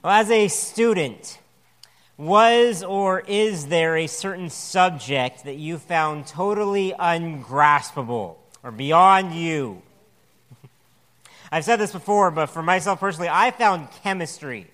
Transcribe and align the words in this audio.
Well, 0.00 0.12
as 0.12 0.30
a 0.30 0.46
student, 0.46 1.40
was 2.16 2.84
or 2.84 3.18
is 3.26 3.66
there 3.66 3.96
a 3.96 4.06
certain 4.06 4.48
subject 4.48 5.42
that 5.42 5.56
you 5.56 5.76
found 5.76 6.28
totally 6.28 6.94
ungraspable 6.96 8.38
or 8.62 8.70
beyond 8.70 9.34
you? 9.34 9.82
I've 11.52 11.64
said 11.64 11.80
this 11.80 11.90
before, 11.90 12.30
but 12.30 12.46
for 12.46 12.62
myself 12.62 13.00
personally, 13.00 13.28
I 13.28 13.50
found 13.50 13.88
chemistry 14.04 14.68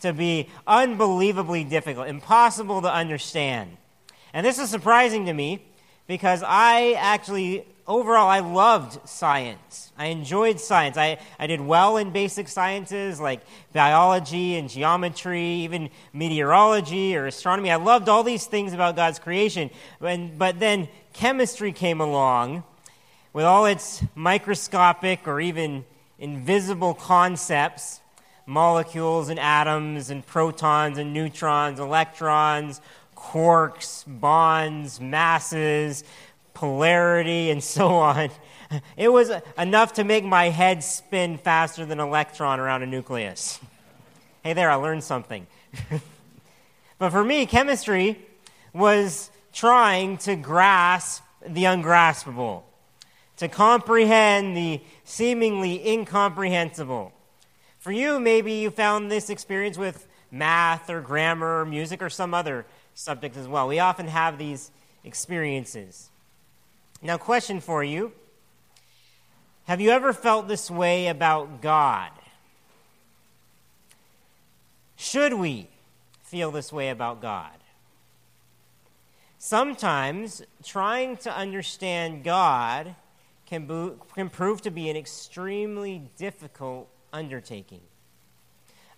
to 0.00 0.12
be 0.12 0.48
unbelievably 0.66 1.62
difficult, 1.62 2.08
impossible 2.08 2.82
to 2.82 2.92
understand. 2.92 3.76
And 4.34 4.44
this 4.44 4.58
is 4.58 4.70
surprising 4.70 5.26
to 5.26 5.32
me 5.32 5.64
because 6.08 6.42
I 6.44 6.94
actually, 6.98 7.64
overall, 7.86 8.28
I 8.28 8.40
loved 8.40 9.08
science. 9.08 9.92
I 9.96 10.06
enjoyed 10.06 10.60
science. 10.60 10.96
I, 10.96 11.18
I 11.38 11.46
did 11.46 11.60
well 11.60 11.96
in 11.96 12.10
basic 12.10 12.48
sciences 12.48 13.20
like 13.20 13.40
biology 13.72 14.56
and 14.56 14.68
geometry, 14.68 15.42
even 15.42 15.90
meteorology 16.12 17.16
or 17.16 17.26
astronomy. 17.26 17.70
I 17.70 17.76
loved 17.76 18.08
all 18.08 18.22
these 18.22 18.46
things 18.46 18.72
about 18.72 18.96
God's 18.96 19.18
creation. 19.18 19.70
But, 20.00 20.38
but 20.38 20.60
then 20.60 20.88
chemistry 21.12 21.72
came 21.72 22.00
along 22.00 22.64
with 23.32 23.44
all 23.44 23.66
its 23.66 24.02
microscopic 24.14 25.26
or 25.26 25.40
even 25.40 25.84
invisible 26.18 26.94
concepts 26.94 28.00
molecules 28.46 29.28
and 29.28 29.38
atoms 29.38 30.10
and 30.10 30.26
protons 30.26 30.98
and 30.98 31.12
neutrons, 31.12 31.78
electrons, 31.78 32.80
quarks, 33.16 34.04
bonds, 34.06 35.00
masses, 35.00 36.04
polarity, 36.62 37.50
and 37.50 37.60
so 37.60 37.88
on. 37.88 38.30
It 38.96 39.08
was 39.08 39.32
enough 39.58 39.94
to 39.94 40.04
make 40.04 40.22
my 40.22 40.48
head 40.48 40.84
spin 40.84 41.36
faster 41.36 41.84
than 41.84 41.98
an 41.98 42.06
electron 42.06 42.60
around 42.60 42.84
a 42.84 42.86
nucleus. 42.86 43.58
Hey, 44.44 44.52
there, 44.52 44.70
I 44.70 44.76
learned 44.76 45.02
something. 45.02 45.48
but 47.00 47.10
for 47.10 47.24
me, 47.24 47.46
chemistry 47.46 48.16
was 48.72 49.32
trying 49.52 50.18
to 50.18 50.36
grasp 50.36 51.24
the 51.44 51.64
ungraspable, 51.64 52.62
to 53.38 53.48
comprehend 53.48 54.56
the 54.56 54.80
seemingly 55.02 55.84
incomprehensible. 55.84 57.12
For 57.80 57.90
you, 57.90 58.20
maybe 58.20 58.52
you 58.52 58.70
found 58.70 59.10
this 59.10 59.30
experience 59.30 59.76
with 59.76 60.06
math 60.30 60.88
or 60.88 61.00
grammar 61.00 61.62
or 61.62 61.66
music 61.66 62.00
or 62.02 62.08
some 62.08 62.32
other 62.32 62.66
subject 62.94 63.36
as 63.36 63.48
well. 63.48 63.66
We 63.66 63.80
often 63.80 64.06
have 64.06 64.38
these 64.38 64.70
experiences. 65.02 66.11
Now, 67.02 67.18
question 67.18 67.60
for 67.60 67.82
you 67.82 68.12
Have 69.64 69.80
you 69.80 69.90
ever 69.90 70.12
felt 70.12 70.46
this 70.46 70.70
way 70.70 71.08
about 71.08 71.60
God? 71.60 72.10
Should 74.96 75.34
we 75.34 75.66
feel 76.22 76.52
this 76.52 76.72
way 76.72 76.90
about 76.90 77.20
God? 77.20 77.50
Sometimes 79.38 80.42
trying 80.62 81.16
to 81.18 81.36
understand 81.36 82.22
God 82.22 82.94
can, 83.46 83.66
bo- 83.66 83.96
can 84.14 84.30
prove 84.30 84.62
to 84.62 84.70
be 84.70 84.88
an 84.88 84.96
extremely 84.96 86.02
difficult 86.16 86.88
undertaking. 87.12 87.80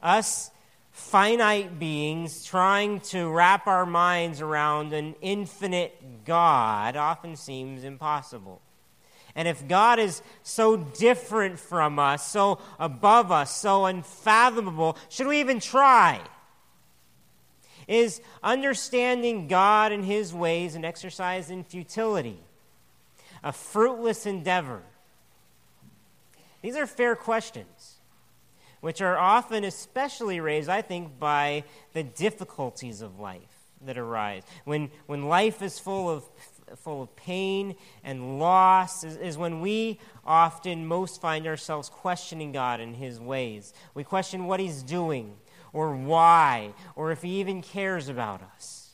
Us 0.02 0.50
finite 0.94 1.76
beings 1.80 2.44
trying 2.44 3.00
to 3.00 3.28
wrap 3.28 3.66
our 3.66 3.84
minds 3.84 4.40
around 4.40 4.92
an 4.92 5.16
infinite 5.20 6.24
God 6.24 6.94
often 6.94 7.34
seems 7.34 7.82
impossible. 7.82 8.62
And 9.34 9.48
if 9.48 9.66
God 9.66 9.98
is 9.98 10.22
so 10.44 10.76
different 10.76 11.58
from 11.58 11.98
us, 11.98 12.30
so 12.30 12.60
above 12.78 13.32
us, 13.32 13.56
so 13.56 13.86
unfathomable, 13.86 14.96
should 15.08 15.26
we 15.26 15.40
even 15.40 15.58
try? 15.58 16.20
Is 17.88 18.20
understanding 18.40 19.48
God 19.48 19.90
and 19.90 20.04
His 20.04 20.32
ways 20.32 20.76
an 20.76 20.84
exercise 20.84 21.50
in 21.50 21.64
futility, 21.64 22.38
a 23.42 23.50
fruitless 23.50 24.27
endeavor? 24.27 24.83
These 26.62 26.77
are 26.77 26.86
fair 26.86 27.16
questions 27.16 27.66
which 28.84 29.00
are 29.00 29.17
often 29.17 29.64
especially 29.64 30.40
raised, 30.40 30.68
I 30.68 30.83
think, 30.83 31.18
by 31.18 31.64
the 31.95 32.02
difficulties 32.02 33.00
of 33.00 33.18
life 33.18 33.70
that 33.80 33.96
arise. 33.96 34.42
When, 34.67 34.90
when 35.06 35.27
life 35.27 35.62
is 35.62 35.78
full 35.78 36.11
of, 36.11 36.24
full 36.77 37.00
of 37.00 37.17
pain 37.17 37.77
and 38.05 38.39
loss, 38.39 39.02
is, 39.02 39.17
is 39.17 39.39
when 39.39 39.62
we 39.62 39.98
often 40.27 40.86
most 40.86 41.18
find 41.18 41.46
ourselves 41.46 41.89
questioning 41.89 42.52
God 42.52 42.78
and 42.78 42.95
His 42.95 43.18
ways. 43.18 43.72
We 43.95 44.05
question 44.05 44.45
what 44.45 44.61
He's 44.61 44.83
doing, 44.83 45.36
or 45.72 45.96
why, 45.96 46.74
or 46.95 47.11
if 47.11 47.22
He 47.22 47.40
even 47.40 47.62
cares 47.62 48.11
about 48.11 48.42
us. 48.55 48.90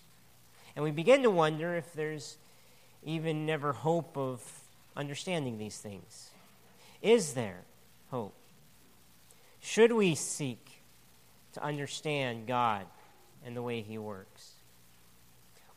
And 0.76 0.84
we 0.84 0.92
begin 0.92 1.24
to 1.24 1.30
wonder 1.30 1.74
if 1.74 1.92
there's 1.94 2.36
even 3.02 3.44
never 3.44 3.72
hope 3.72 4.16
of 4.16 4.40
understanding 4.96 5.58
these 5.58 5.78
things. 5.78 6.30
Is 7.02 7.32
there 7.32 7.62
hope? 8.12 8.36
Should 9.60 9.92
we 9.92 10.14
seek 10.14 10.82
to 11.52 11.62
understand 11.62 12.46
God 12.46 12.86
and 13.44 13.56
the 13.56 13.62
way 13.62 13.82
He 13.82 13.98
works? 13.98 14.52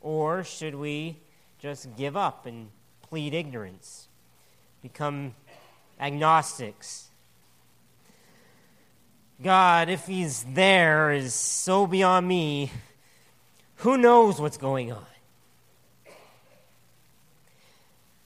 Or 0.00 0.44
should 0.44 0.74
we 0.74 1.16
just 1.58 1.96
give 1.96 2.16
up 2.16 2.46
and 2.46 2.68
plead 3.02 3.34
ignorance, 3.34 4.08
become 4.82 5.34
agnostics? 5.98 7.08
God, 9.42 9.88
if 9.88 10.06
He's 10.06 10.44
there, 10.44 11.12
is 11.12 11.34
so 11.34 11.86
beyond 11.86 12.28
me. 12.28 12.70
Who 13.76 13.96
knows 13.98 14.40
what's 14.40 14.56
going 14.56 14.92
on? 14.92 15.06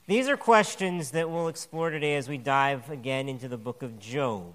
These 0.06 0.28
are 0.28 0.36
questions 0.36 1.10
that 1.10 1.28
we'll 1.28 1.48
explore 1.48 1.90
today 1.90 2.16
as 2.16 2.28
we 2.28 2.38
dive 2.38 2.90
again 2.90 3.28
into 3.28 3.46
the 3.46 3.58
book 3.58 3.82
of 3.82 3.98
Job. 3.98 4.54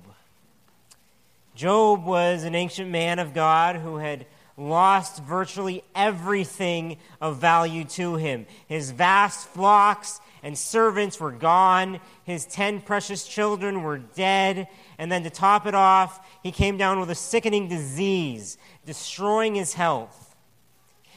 Job 1.55 2.05
was 2.05 2.43
an 2.43 2.55
ancient 2.55 2.89
man 2.89 3.19
of 3.19 3.33
God 3.33 3.75
who 3.75 3.97
had 3.97 4.25
lost 4.57 5.23
virtually 5.23 5.83
everything 5.95 6.97
of 7.21 7.37
value 7.37 7.83
to 7.83 8.15
him. 8.15 8.45
His 8.67 8.91
vast 8.91 9.47
flocks 9.47 10.19
and 10.43 10.57
servants 10.57 11.19
were 11.19 11.31
gone, 11.31 11.99
his 12.25 12.45
ten 12.45 12.81
precious 12.81 13.25
children 13.25 13.81
were 13.81 13.97
dead, 13.97 14.67
and 14.97 15.11
then 15.11 15.23
to 15.23 15.29
top 15.29 15.65
it 15.65 15.73
off, 15.73 16.25
he 16.43 16.51
came 16.51 16.77
down 16.77 16.99
with 16.99 17.09
a 17.09 17.15
sickening 17.15 17.67
disease, 17.67 18.57
destroying 18.85 19.55
his 19.55 19.73
health. 19.73 20.35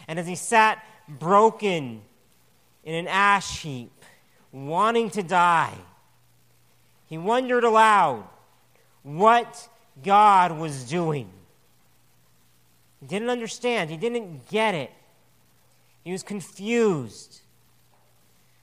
And 0.07 0.19
as 0.19 0.27
he 0.27 0.37
sat 0.37 0.83
broken 1.09 2.03
in 2.85 2.95
an 2.95 3.09
ash 3.09 3.63
heap, 3.63 3.93
wanting 4.53 5.11
to 5.11 5.23
die, 5.23 5.75
he 7.07 7.19
wondered 7.19 7.65
aloud, 7.65 8.25
What 9.03 9.69
God 10.05 10.59
was 10.59 10.85
doing. 10.85 11.31
He 13.01 13.07
didn't 13.07 13.31
understand, 13.31 13.91
he 13.91 13.97
didn't 13.97 14.49
get 14.49 14.75
it. 14.75 14.91
He 16.05 16.13
was 16.13 16.23
confused. 16.23 17.41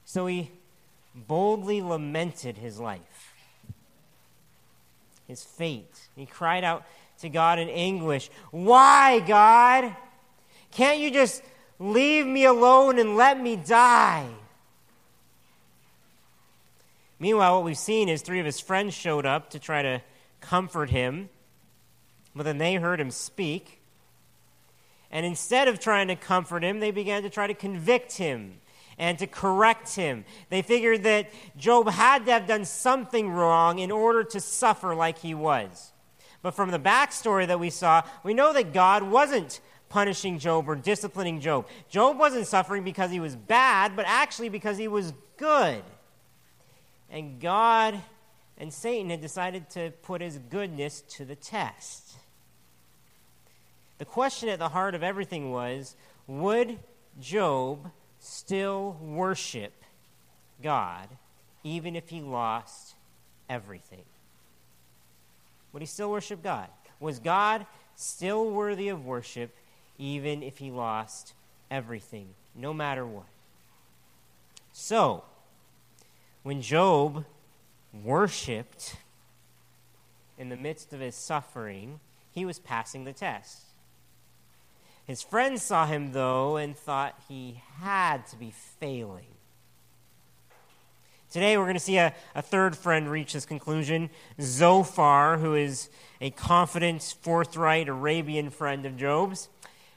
So 0.06 0.28
he 0.28 0.52
boldly 1.16 1.82
lamented 1.82 2.58
his 2.58 2.80
life, 2.80 3.34
his 5.28 5.44
fate. 5.44 6.08
He 6.16 6.26
cried 6.26 6.64
out 6.64 6.86
to 7.20 7.30
God 7.30 7.60
in 7.60 7.70
anguish 7.70 8.30
Why, 8.52 9.20
God? 9.20 9.96
Can't 10.72 11.00
you 11.00 11.12
just 11.12 11.44
leave 11.80 12.26
me 12.26 12.46
alone 12.46 12.98
and 12.98 13.16
let 13.16 13.40
me 13.40 13.56
die? 13.56 14.28
Meanwhile, 17.20 17.56
what 17.56 17.64
we've 17.64 17.78
seen 17.78 18.10
is 18.10 18.22
three 18.22 18.40
of 18.40 18.46
his 18.46 18.60
friends 18.60 18.94
showed 18.94 19.26
up 19.26 19.52
to 19.52 19.60
try 19.60 19.82
to 19.82 20.02
comfort 20.44 20.90
him. 20.90 21.30
But 22.36 22.44
then 22.44 22.58
they 22.58 22.76
heard 22.76 23.00
him 23.00 23.12
speak. 23.12 23.82
And 25.12 25.26
instead 25.26 25.68
of 25.68 25.80
trying 25.80 26.08
to 26.08 26.16
comfort 26.16 26.64
him, 26.64 26.80
they 26.80 26.92
began 26.92 27.24
to 27.24 27.30
try 27.30 27.48
to 27.48 27.54
convict 27.54 28.18
him 28.18 28.60
and 28.98 29.18
to 29.20 29.28
correct 29.28 29.96
him. 29.96 30.26
They 30.50 30.62
figured 30.62 31.04
that 31.04 31.30
Job 31.58 31.90
had 31.90 32.26
to 32.26 32.32
have 32.32 32.48
done 32.48 32.66
something 32.66 33.30
wrong 33.30 33.80
in 33.80 33.92
order 33.92 34.24
to 34.24 34.40
suffer 34.40 34.96
like 34.96 35.20
he 35.20 35.34
was. 35.34 35.92
But 36.42 36.56
from 36.56 36.72
the 36.72 36.80
backstory 36.80 37.48
that 37.48 37.60
we 37.60 37.70
saw, 37.70 38.04
we 38.24 38.34
know 38.34 38.54
that 38.54 38.74
God 38.74 39.04
wasn't 39.04 39.62
punishing 39.90 40.40
Job 40.40 40.68
or 40.68 40.76
disciplining 40.76 41.40
Job. 41.40 41.68
Job 41.90 42.18
wasn't 42.18 42.48
suffering 42.48 42.84
because 42.84 43.12
he 43.12 43.20
was 43.20 43.36
bad, 43.36 43.96
but 43.96 44.06
actually 44.08 44.50
because 44.50 44.78
he 44.78 44.88
was 44.88 45.14
good. 45.38 45.84
And 47.10 47.40
God 47.40 48.02
and 48.58 48.74
Satan 48.74 49.10
had 49.10 49.22
decided 49.22 49.70
to 49.72 49.92
put 50.04 50.22
his 50.22 50.38
goodness 50.38 51.02
to 51.10 51.26
the 51.26 51.36
test. 51.36 52.14
The 53.98 54.06
question 54.06 54.50
at 54.50 54.60
the 54.60 54.70
heart 54.70 54.96
of 54.96 55.04
everything 55.04 55.52
was 55.52 55.96
would 56.28 56.80
Job 57.20 57.92
still 58.20 58.98
worship 59.02 59.74
God 60.62 61.08
even 61.64 61.96
if 61.96 62.10
he 62.10 62.22
lost 62.22 62.96
everything? 63.50 64.04
Would 65.72 65.82
he 65.82 65.86
still 65.86 66.12
worship 66.12 66.44
God? 66.44 66.68
Was 67.00 67.20
God 67.20 67.66
still 67.96 68.50
worthy 68.50 68.90
of 68.90 69.06
worship, 69.06 69.56
even 69.98 70.44
if 70.44 70.58
he 70.58 70.72
lost 70.72 71.34
everything, 71.70 72.30
no 72.56 72.74
matter 72.74 73.06
what. 73.06 73.26
So, 74.72 75.24
when 76.44 76.62
Job 76.62 77.26
worshiped 78.04 78.96
in 80.38 80.50
the 80.50 80.58
midst 80.58 80.94
of 80.94 81.00
his 81.00 81.16
suffering, 81.16 82.00
he 82.32 82.46
was 82.46 82.60
passing 82.60 83.04
the 83.04 83.14
test. 83.14 83.62
His 85.06 85.22
friends 85.22 85.62
saw 85.62 85.86
him, 85.86 86.14
though, 86.14 86.58
and 86.58 86.76
thought 86.78 87.22
he 87.28 87.62
had 87.80 88.26
to 88.28 88.38
be 88.38 88.54
failing. 88.80 89.26
Today, 91.30 91.58
we're 91.58 91.66
going 91.66 91.74
to 91.74 91.80
see 91.80 91.98
a, 91.98 92.14
a 92.36 92.42
third 92.42 92.78
friend 92.78 93.10
reach 93.10 93.34
this 93.34 93.46
conclusion 93.46 94.10
Zophar, 94.40 95.38
who 95.38 95.56
is 95.56 95.90
a 96.22 96.30
confident, 96.30 97.16
forthright 97.22 97.90
Arabian 97.90 98.50
friend 98.50 98.86
of 98.86 98.96
Job's. 98.96 99.50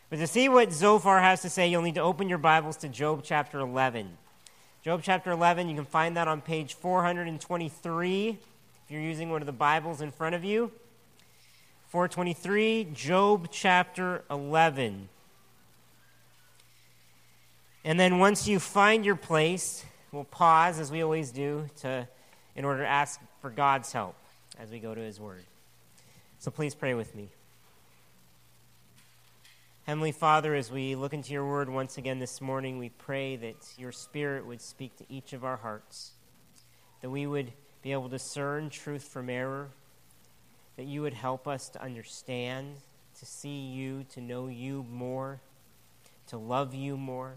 But 0.08 0.16
to 0.16 0.26
see 0.26 0.48
what 0.48 0.72
Zophar 0.72 1.20
has 1.20 1.42
to 1.42 1.50
say, 1.50 1.68
you'll 1.68 1.82
need 1.82 1.96
to 1.96 2.00
open 2.00 2.28
your 2.28 2.38
Bibles 2.38 2.76
to 2.78 2.88
Job 2.88 3.20
chapter 3.22 3.60
11. 3.60 4.16
Job 4.86 5.00
chapter 5.02 5.32
11, 5.32 5.68
you 5.68 5.74
can 5.74 5.84
find 5.84 6.16
that 6.16 6.28
on 6.28 6.40
page 6.40 6.74
423 6.74 8.28
if 8.28 8.38
you're 8.88 9.00
using 9.00 9.30
one 9.30 9.42
of 9.42 9.46
the 9.46 9.52
Bibles 9.52 10.00
in 10.00 10.12
front 10.12 10.36
of 10.36 10.44
you. 10.44 10.70
423, 11.88 12.90
Job 12.94 13.48
chapter 13.50 14.22
11. 14.30 15.08
And 17.82 17.98
then 17.98 18.20
once 18.20 18.46
you 18.46 18.60
find 18.60 19.04
your 19.04 19.16
place, 19.16 19.84
we'll 20.12 20.22
pause 20.22 20.78
as 20.78 20.92
we 20.92 21.02
always 21.02 21.32
do 21.32 21.66
to 21.80 22.06
in 22.54 22.64
order 22.64 22.82
to 22.82 22.88
ask 22.88 23.18
for 23.40 23.50
God's 23.50 23.90
help 23.92 24.14
as 24.56 24.70
we 24.70 24.78
go 24.78 24.94
to 24.94 25.00
his 25.00 25.18
word. 25.18 25.42
So 26.38 26.52
please 26.52 26.76
pray 26.76 26.94
with 26.94 27.12
me. 27.12 27.28
Heavenly 29.86 30.10
Father, 30.10 30.52
as 30.56 30.68
we 30.68 30.96
look 30.96 31.14
into 31.14 31.32
your 31.32 31.46
word 31.46 31.68
once 31.68 31.96
again 31.96 32.18
this 32.18 32.40
morning, 32.40 32.76
we 32.76 32.88
pray 32.88 33.36
that 33.36 33.74
your 33.78 33.92
Spirit 33.92 34.44
would 34.44 34.60
speak 34.60 34.96
to 34.96 35.04
each 35.08 35.32
of 35.32 35.44
our 35.44 35.58
hearts, 35.58 36.14
that 37.02 37.10
we 37.10 37.24
would 37.24 37.52
be 37.82 37.92
able 37.92 38.08
to 38.08 38.08
discern 38.08 38.68
truth 38.68 39.04
from 39.04 39.30
error, 39.30 39.68
that 40.76 40.86
you 40.86 41.02
would 41.02 41.14
help 41.14 41.46
us 41.46 41.68
to 41.68 41.80
understand, 41.80 42.78
to 43.20 43.24
see 43.24 43.60
you, 43.60 44.04
to 44.10 44.20
know 44.20 44.48
you 44.48 44.84
more, 44.90 45.40
to 46.26 46.36
love 46.36 46.74
you 46.74 46.96
more. 46.96 47.36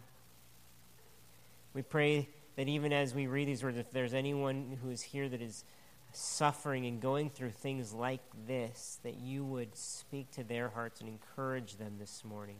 We 1.75 1.83
pray 1.83 2.29
that 2.55 2.67
even 2.67 2.91
as 2.91 3.13
we 3.13 3.27
read 3.27 3.47
these 3.47 3.61
words, 3.61 3.77
if 3.77 3.91
there's 3.91 4.15
anyone 4.15 4.79
who 4.81 4.89
is 4.89 5.03
here 5.03 5.29
that 5.29 5.43
is 5.43 5.65
suffering 6.11 6.85
and 6.85 7.01
going 7.01 7.29
through 7.29 7.51
things 7.51 7.93
like 7.93 8.21
this, 8.47 8.99
that 9.03 9.19
you 9.19 9.43
would 9.43 9.75
speak 9.75 10.31
to 10.31 10.43
their 10.43 10.69
hearts 10.69 10.99
and 11.01 11.09
encourage 11.09 11.77
them 11.77 11.95
this 11.99 12.23
morning. 12.25 12.57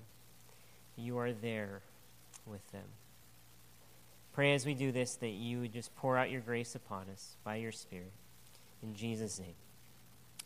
You 0.96 1.18
are 1.18 1.32
there 1.32 1.82
with 2.46 2.70
them. 2.72 2.86
Pray 4.34 4.54
as 4.54 4.66
we 4.66 4.74
do 4.74 4.92
this 4.92 5.16
that 5.16 5.30
you 5.30 5.60
would 5.62 5.74
just 5.74 5.96
pour 5.96 6.18
out 6.18 6.30
your 6.30 6.42
grace 6.42 6.76
upon 6.76 7.06
us 7.12 7.36
by 7.44 7.56
your 7.56 7.72
Spirit. 7.72 8.12
In 8.82 8.96
Jesus' 8.96 9.40
name, 9.40 9.56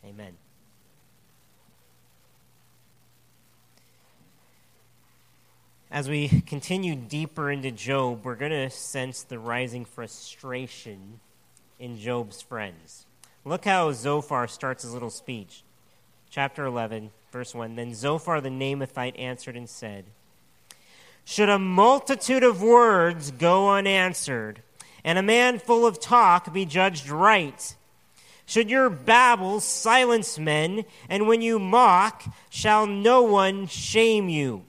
amen. 0.05 0.33
As 5.91 6.09
we 6.09 6.41
continue 6.47 6.95
deeper 6.95 7.51
into 7.51 7.69
Job, 7.69 8.25
we're 8.25 8.33
going 8.33 8.51
to 8.51 8.71
sense 8.71 9.21
the 9.21 9.38
rising 9.38 9.85
frustration 9.85 11.19
in 11.83 11.97
Job's 12.00 12.41
friends. 12.41 13.06
Look 13.44 13.65
how 13.65 13.91
Zophar 13.91 14.47
starts 14.47 14.83
his 14.83 14.94
little 14.94 15.09
speech. 15.09 15.63
Chapter 16.30 16.63
11, 16.63 17.12
verse 17.30 17.53
1. 17.53 17.75
Then 17.75 17.94
Zophar 17.94 18.39
the 18.39 18.47
Naamathite 18.47 19.19
answered 19.19 19.57
and 19.57 19.69
said, 19.69 20.06
Should 21.25 21.50
a 21.50 21.59
multitude 21.59 22.41
of 22.41 22.62
words 22.62 23.31
go 23.31 23.69
unanswered, 23.69 24.62
and 25.03 25.19
a 25.19 25.21
man 25.21 25.59
full 25.59 25.85
of 25.85 26.00
talk 26.00 26.53
be 26.53 26.65
judged 26.65 27.09
right? 27.09 27.75
Should 28.45 28.69
your 28.69 28.89
babble 28.89 29.59
silence 29.59 30.39
men, 30.39 30.86
and 31.09 31.27
when 31.27 31.41
you 31.41 31.59
mock, 31.59 32.24
shall 32.50 32.88
no 32.88 33.24
one 33.24 33.68
shame 33.68 34.29
you? 34.29 34.63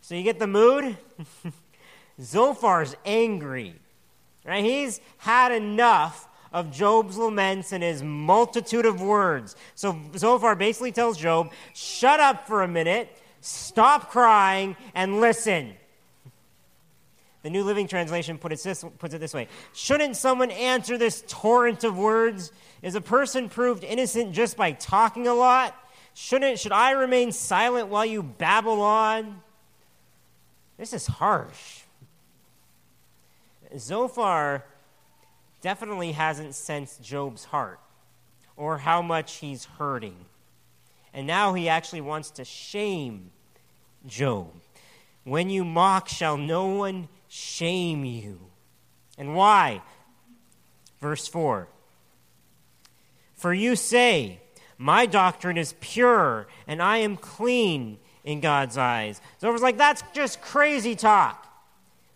So 0.00 0.14
you 0.14 0.22
get 0.22 0.38
the 0.38 0.46
mood? 0.46 0.96
Zophar's 2.20 2.94
angry. 3.04 3.74
Right? 4.50 4.64
He's 4.64 5.00
had 5.18 5.52
enough 5.52 6.26
of 6.52 6.72
Job's 6.72 7.16
laments 7.16 7.70
and 7.70 7.84
his 7.84 8.02
multitude 8.02 8.84
of 8.84 9.00
words. 9.00 9.54
So 9.76 9.96
Zophar 10.16 10.56
basically 10.56 10.90
tells 10.90 11.16
Job, 11.16 11.52
shut 11.72 12.18
up 12.18 12.48
for 12.48 12.64
a 12.64 12.68
minute, 12.68 13.16
stop 13.40 14.10
crying, 14.10 14.74
and 14.92 15.20
listen. 15.20 15.74
The 17.44 17.50
New 17.50 17.62
Living 17.62 17.86
Translation 17.86 18.40
it, 18.42 18.62
this, 18.64 18.84
puts 18.98 19.14
it 19.14 19.18
this 19.18 19.32
way 19.32 19.46
Shouldn't 19.72 20.16
someone 20.16 20.50
answer 20.50 20.98
this 20.98 21.22
torrent 21.28 21.84
of 21.84 21.96
words? 21.96 22.50
Is 22.82 22.96
a 22.96 23.00
person 23.00 23.48
proved 23.48 23.84
innocent 23.84 24.32
just 24.32 24.56
by 24.56 24.72
talking 24.72 25.28
a 25.28 25.34
lot? 25.34 25.76
Shouldn't, 26.14 26.58
should 26.58 26.72
I 26.72 26.90
remain 26.90 27.30
silent 27.30 27.86
while 27.86 28.04
you 28.04 28.24
babble 28.24 28.82
on? 28.82 29.42
This 30.76 30.92
is 30.92 31.06
harsh. 31.06 31.79
Zophar 33.78 34.64
definitely 35.60 36.12
hasn't 36.12 36.54
sensed 36.54 37.02
Job's 37.02 37.44
heart 37.44 37.80
or 38.56 38.78
how 38.78 39.02
much 39.02 39.36
he's 39.36 39.64
hurting. 39.64 40.26
And 41.12 41.26
now 41.26 41.54
he 41.54 41.68
actually 41.68 42.00
wants 42.00 42.30
to 42.32 42.44
shame 42.44 43.30
Job. 44.06 44.48
When 45.24 45.50
you 45.50 45.64
mock, 45.64 46.08
shall 46.08 46.36
no 46.36 46.66
one 46.66 47.08
shame 47.28 48.04
you. 48.04 48.40
And 49.18 49.34
why? 49.34 49.82
Verse 51.00 51.26
4 51.28 51.68
For 53.34 53.52
you 53.52 53.76
say, 53.76 54.40
My 54.78 55.06
doctrine 55.06 55.58
is 55.58 55.74
pure, 55.80 56.46
and 56.66 56.82
I 56.82 56.98
am 56.98 57.16
clean 57.16 57.98
in 58.24 58.40
God's 58.40 58.78
eyes. 58.78 59.20
Zophar's 59.40 59.62
like, 59.62 59.76
That's 59.76 60.02
just 60.14 60.40
crazy 60.40 60.94
talk. 60.94 61.46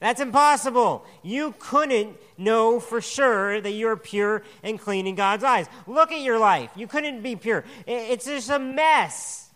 That's 0.01 0.21
impossible. 0.21 1.07
You 1.23 1.55
couldn't 1.59 2.17
know 2.37 2.81
for 2.81 3.01
sure 3.01 3.61
that 3.61 3.71
you're 3.71 3.97
pure 3.97 4.43
and 4.63 4.79
clean 4.79 5.07
in 5.07 5.15
God's 5.15 5.45
eyes. 5.45 5.67
Look 5.87 6.13
at 6.13 6.21
your 6.21 6.39
life. 6.39 6.71
You 6.77 6.87
couldn't 6.87 7.23
be 7.23 7.37
pure. 7.37 7.65
It's 7.87 8.27
just 8.27 8.51
a 8.51 8.59
mess. 8.59 9.51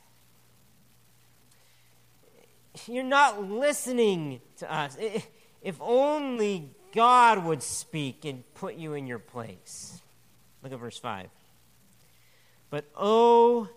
You're 2.86 3.02
not 3.02 3.42
listening 3.50 4.40
to 4.58 4.72
us. 4.72 4.96
If 5.60 5.76
only 5.80 6.70
God 6.94 7.44
would 7.44 7.62
speak 7.62 8.24
and 8.24 8.42
put 8.54 8.76
you 8.76 8.94
in 8.94 9.06
your 9.06 9.18
place. 9.18 10.00
Look 10.62 10.72
at 10.72 10.78
verse 10.78 10.98
5. 10.98 11.28
But 12.70 12.86
oh, 12.96 13.68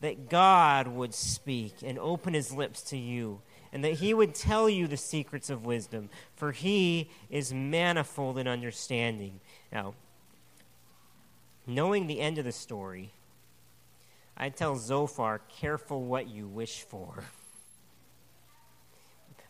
that 0.00 0.28
God 0.28 0.88
would 0.88 1.14
speak 1.14 1.76
and 1.82 1.98
open 1.98 2.34
his 2.34 2.52
lips 2.52 2.82
to 2.90 2.96
you 2.96 3.40
and 3.72 3.84
that 3.84 3.94
he 3.94 4.14
would 4.14 4.34
tell 4.34 4.68
you 4.68 4.86
the 4.86 4.96
secrets 4.96 5.50
of 5.50 5.64
wisdom, 5.64 6.08
for 6.34 6.52
he 6.52 7.10
is 7.30 7.52
manifold 7.52 8.38
in 8.38 8.48
understanding. 8.48 9.40
Now, 9.72 9.94
knowing 11.66 12.06
the 12.06 12.20
end 12.20 12.38
of 12.38 12.44
the 12.44 12.52
story, 12.52 13.12
I 14.36 14.48
tell 14.50 14.76
Zophar, 14.76 15.40
careful 15.48 16.04
what 16.04 16.28
you 16.28 16.46
wish 16.46 16.82
for. 16.82 17.24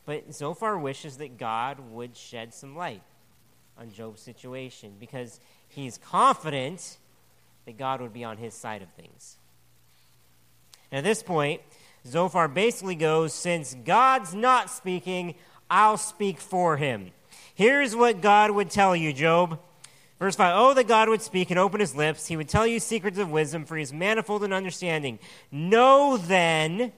But 0.06 0.32
Zophar 0.32 0.78
wishes 0.78 1.18
that 1.18 1.36
God 1.36 1.78
would 1.90 2.16
shed 2.16 2.54
some 2.54 2.74
light 2.74 3.02
on 3.76 3.92
Job's 3.92 4.22
situation 4.22 4.94
because 4.98 5.38
he's 5.68 5.98
confident 5.98 6.96
that 7.66 7.76
God 7.76 8.00
would 8.00 8.14
be 8.14 8.24
on 8.24 8.38
his 8.38 8.54
side 8.54 8.80
of 8.80 8.88
things. 8.94 9.36
And 10.90 10.98
at 10.98 11.04
this 11.04 11.22
point, 11.22 11.60
Zophar 12.06 12.48
basically 12.48 12.94
goes, 12.94 13.32
Since 13.32 13.74
God's 13.84 14.34
not 14.34 14.70
speaking, 14.70 15.34
I'll 15.70 15.96
speak 15.96 16.40
for 16.40 16.76
him. 16.76 17.10
Here's 17.54 17.94
what 17.94 18.20
God 18.20 18.50
would 18.52 18.70
tell 18.70 18.94
you, 18.94 19.12
Job. 19.12 19.58
Verse 20.18 20.36
5 20.36 20.52
Oh, 20.56 20.74
that 20.74 20.88
God 20.88 21.08
would 21.08 21.22
speak 21.22 21.50
and 21.50 21.58
open 21.58 21.80
his 21.80 21.94
lips. 21.94 22.26
He 22.26 22.36
would 22.36 22.48
tell 22.48 22.66
you 22.66 22.80
secrets 22.80 23.18
of 23.18 23.30
wisdom, 23.30 23.64
for 23.64 23.76
he 23.76 23.82
is 23.82 23.92
manifold 23.92 24.44
in 24.44 24.52
understanding. 24.52 25.18
Know 25.50 26.16
then 26.16 26.92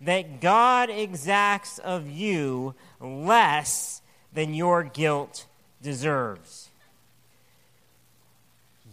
that 0.00 0.40
God 0.40 0.90
exacts 0.90 1.78
of 1.78 2.08
you 2.10 2.74
less 3.00 4.02
than 4.32 4.54
your 4.54 4.82
guilt 4.82 5.46
deserves. 5.82 6.70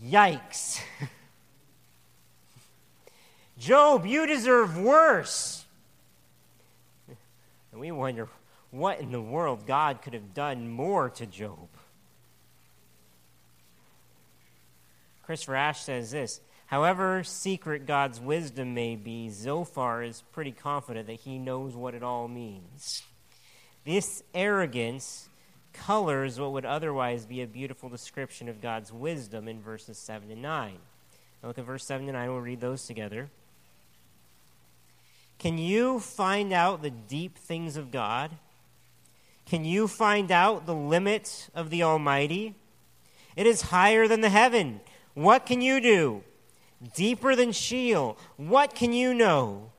Yikes. 0.06 0.82
Job, 3.62 4.08
you 4.08 4.26
deserve 4.26 4.76
worse. 4.76 5.64
And 7.72 7.80
we 7.80 7.92
wonder 7.92 8.28
what 8.72 9.00
in 9.00 9.12
the 9.12 9.22
world 9.22 9.68
God 9.68 10.02
could 10.02 10.14
have 10.14 10.34
done 10.34 10.68
more 10.68 11.12
to 11.12 11.28
Job. 11.28 11.70
Chris 15.22 15.48
Rash 15.48 15.82
says 15.82 16.10
this 16.10 16.42
However 16.66 17.24
secret 17.24 17.86
God's 17.86 18.20
wisdom 18.20 18.74
may 18.74 18.96
be, 18.96 19.30
Zophar 19.30 20.02
is 20.02 20.24
pretty 20.32 20.52
confident 20.52 21.06
that 21.06 21.20
he 21.20 21.38
knows 21.38 21.76
what 21.76 21.94
it 21.94 22.02
all 22.02 22.28
means. 22.28 23.04
This 23.86 24.24
arrogance 24.34 25.30
colors 25.72 26.40
what 26.40 26.52
would 26.54 26.66
otherwise 26.66 27.28
be 27.28 27.44
a 27.44 27.48
beautiful 27.48 27.90
description 27.90 28.50
of 28.50 28.60
God's 28.60 28.92
wisdom 28.92 29.48
in 29.48 29.62
verses 29.62 30.00
7 30.00 30.32
and 30.32 30.42
9. 30.42 30.78
Now 31.44 31.48
look 31.48 31.60
at 31.60 31.66
verse 31.66 31.86
7 31.86 32.08
and 32.08 32.18
9. 32.18 32.32
We'll 32.32 32.42
read 32.42 32.60
those 32.60 32.88
together. 32.88 33.30
Can 35.42 35.58
you 35.58 36.00
find 36.00 36.54
out 36.54 36.84
the 36.84 36.92
deep 36.92 37.36
things 37.36 37.76
of 37.76 37.90
God? 37.90 38.30
Can 39.48 39.66
you 39.66 39.88
find 39.88 40.32
out 40.32 40.68
the 40.68 40.76
limits 40.76 41.50
of 41.56 41.72
the 41.72 41.82
Almighty? 41.82 42.54
It 43.36 43.48
is 43.48 43.64
higher 43.64 44.08
than 44.08 44.22
the 44.22 44.30
heaven. 44.30 44.82
What 45.16 45.48
can 45.48 45.60
you 45.60 45.82
do? 45.82 46.24
Deeper 46.94 47.36
than 47.36 47.54
Sheol. 47.54 48.20
What 48.38 48.76
can 48.76 48.94
you 48.94 49.16
know? 49.16 49.72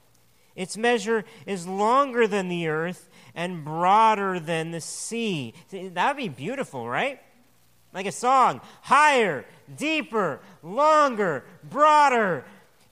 Its 0.57 0.77
measure 0.77 1.25
is 1.47 1.65
longer 1.65 2.27
than 2.27 2.49
the 2.49 2.67
earth 2.67 3.09
and 3.33 3.65
broader 3.65 4.41
than 4.41 4.73
the 4.73 4.81
sea. 4.81 5.55
That 5.71 6.09
would 6.09 6.21
be 6.21 6.29
beautiful, 6.29 6.89
right? 6.89 7.21
Like 7.95 8.07
a 8.07 8.13
song. 8.13 8.63
Higher, 8.81 9.45
deeper, 9.77 10.41
longer, 10.61 11.45
broader. 11.63 11.82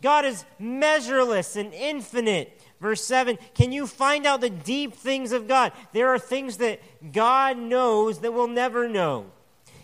God 0.02 0.24
is 0.24 0.44
measureless 0.58 1.56
and 1.56 1.74
infinite. 1.74 2.60
Verse 2.80 3.04
7 3.04 3.38
Can 3.54 3.72
you 3.72 3.86
find 3.86 4.26
out 4.26 4.40
the 4.40 4.50
deep 4.50 4.94
things 4.94 5.32
of 5.32 5.46
God? 5.46 5.72
There 5.92 6.08
are 6.08 6.18
things 6.18 6.56
that 6.58 6.80
God 7.12 7.58
knows 7.58 8.20
that 8.20 8.32
we'll 8.32 8.48
never 8.48 8.88
know. 8.88 9.26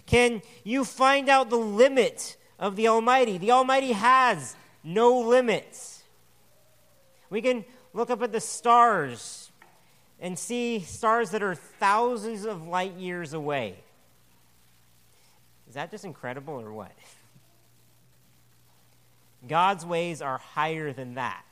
Can 0.06 0.42
you 0.64 0.84
find 0.84 1.28
out 1.28 1.50
the 1.50 1.56
limit 1.56 2.36
of 2.58 2.76
the 2.76 2.88
Almighty? 2.88 3.38
The 3.38 3.50
Almighty 3.50 3.92
has 3.92 4.56
no 4.82 5.18
limits. 5.20 6.02
We 7.28 7.42
can 7.42 7.64
look 7.92 8.10
up 8.10 8.22
at 8.22 8.32
the 8.32 8.40
stars 8.40 9.50
and 10.20 10.38
see 10.38 10.80
stars 10.80 11.30
that 11.30 11.42
are 11.42 11.54
thousands 11.54 12.44
of 12.44 12.66
light 12.66 12.94
years 12.94 13.32
away. 13.32 13.76
Is 15.68 15.74
that 15.74 15.90
just 15.90 16.04
incredible 16.04 16.54
or 16.54 16.72
what? 16.72 16.92
God's 19.48 19.86
ways 19.86 20.22
are 20.22 20.38
higher 20.38 20.92
than 20.92 21.14
that 21.14 21.46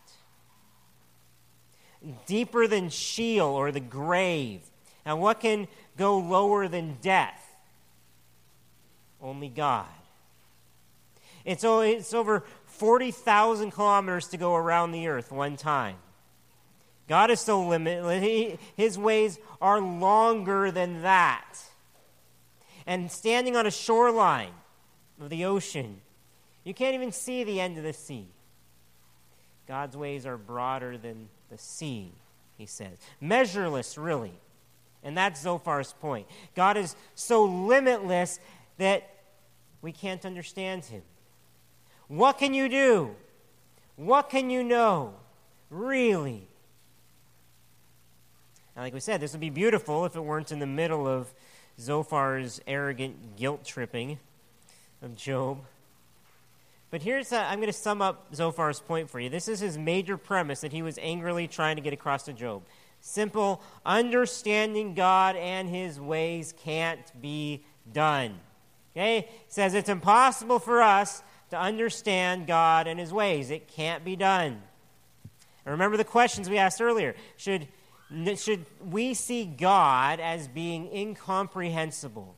deeper 2.27 2.67
than 2.67 2.89
Sheol 2.89 3.49
or 3.55 3.73
the 3.73 3.81
grave. 3.81 4.61
And 5.05 5.21
what 5.21 5.41
can 5.41 5.69
go 5.97 6.19
lower 6.19 6.69
than 6.69 6.99
death? 7.01 7.41
Only 9.21 9.49
God. 9.49 9.87
It's, 11.45 11.65
it's 11.65 12.15
over 12.15 12.45
40,000 12.67 13.71
kilometers 13.71 14.29
to 14.29 14.37
go 14.37 14.55
around 14.55 14.93
the 14.93 15.09
earth 15.09 15.31
one 15.31 15.57
time. 15.57 15.97
God 17.07 17.31
is 17.31 17.41
so 17.41 17.67
limitless. 17.67 18.59
His 18.77 18.99
ways 18.99 19.39
are 19.61 19.81
longer 19.81 20.71
than 20.71 21.03
that. 21.03 21.59
And 22.87 23.11
standing 23.11 23.57
on 23.57 23.67
a 23.67 23.71
shoreline 23.71 24.53
of 25.21 25.29
the 25.29 25.45
ocean, 25.45 26.01
you 26.65 26.75
can't 26.75 26.95
even 26.95 27.13
see 27.13 27.45
the 27.45 27.61
end 27.61 27.77
of 27.79 27.85
the 27.85 27.93
sea. 27.93 28.29
God's 29.67 29.97
ways 29.97 30.27
are 30.27 30.37
broader 30.37 30.99
than 30.99 31.29
the 31.51 31.59
sea, 31.59 32.13
he 32.59 32.67
says. 32.67 32.99
Measureless, 33.21 33.97
really. 33.97 34.35
And 35.03 35.17
that's 35.17 35.45
Zophar's 35.45 35.93
point. 35.93 36.27
God 36.55 36.77
is 36.77 36.97
so 37.15 37.45
limitless 37.45 38.41
that 38.79 39.09
we 39.83 39.93
can't 39.93 40.25
understand 40.25 40.87
him. 40.87 41.03
What 42.09 42.39
can 42.39 42.55
you 42.55 42.69
do? 42.69 43.15
What 43.97 44.31
can 44.31 44.51
you 44.51 44.65
know? 44.65 45.15
Really? 45.71 46.49
Now, 48.75 48.83
like 48.83 48.95
we 48.95 49.01
said, 49.01 49.21
this 49.21 49.33
would 49.33 49.41
be 49.41 49.51
beautiful 49.51 50.05
if 50.05 50.17
it 50.17 50.21
weren't 50.21 50.53
in 50.53 50.59
the 50.59 50.67
middle 50.67 51.07
of 51.07 51.33
Zophar's 51.79 52.61
arrogant 52.67 53.37
guilt 53.37 53.65
tripping 53.65 54.19
of 55.03 55.15
Job. 55.15 55.59
But 56.95 57.03
here's, 57.03 57.33
uh, 57.33 57.39
i 57.39 57.53
am 57.53 57.59
going 57.59 57.67
to 57.67 57.73
sum 57.73 58.01
up 58.01 58.33
Zophar's 58.33 58.79
point 58.79 59.11
for 59.11 59.19
you. 59.19 59.29
This 59.29 59.49
is 59.49 59.59
his 59.59 59.77
major 59.77 60.17
premise 60.17 60.61
that 60.61 60.71
he 60.71 60.81
was 60.81 60.97
angrily 61.03 61.49
trying 61.49 61.75
to 61.75 61.83
get 61.83 61.93
across 61.93 62.23
to 62.27 62.33
Job. 62.33 62.63
Simple, 63.01 63.61
understanding 63.85 64.95
God 64.95 65.35
and 65.35 65.69
his 65.69 65.99
ways 65.99 66.55
can't 66.57 67.01
be 67.21 67.65
done. 67.93 68.39
Okay? 68.93 69.23
He 69.29 69.45
says 69.49 69.75
it's 69.75 69.89
impossible 69.89 70.61
for 70.61 70.83
us 70.83 71.25
to 71.51 71.59
understand 71.59 72.47
God 72.47 72.87
and 72.87 73.01
his 73.01 73.13
ways. 73.13 73.51
It 73.51 73.67
can't 73.67 74.05
be 74.05 74.15
done. 74.15 74.63
And 75.65 75.73
remember 75.73 75.97
the 75.97 76.05
questions 76.05 76.49
we 76.49 76.59
asked 76.59 76.81
earlier. 76.81 77.17
Should, 77.37 77.67
should 78.37 78.67
we 78.81 79.15
see 79.15 79.47
God 79.47 80.21
as 80.21 80.47
being 80.47 80.95
incomprehensible? 80.95 82.37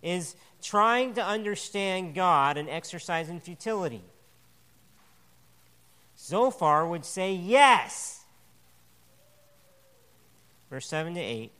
Is 0.00 0.34
trying 0.64 1.14
to 1.14 1.24
understand 1.24 2.14
God 2.14 2.56
and 2.56 2.68
exercise 2.68 3.28
in 3.28 3.38
futility? 3.38 4.02
Zophar 6.18 6.86
would 6.88 7.04
say 7.04 7.34
yes. 7.34 8.22
Verse 10.70 10.86
7 10.86 11.14
to 11.14 11.20
8. 11.20 11.52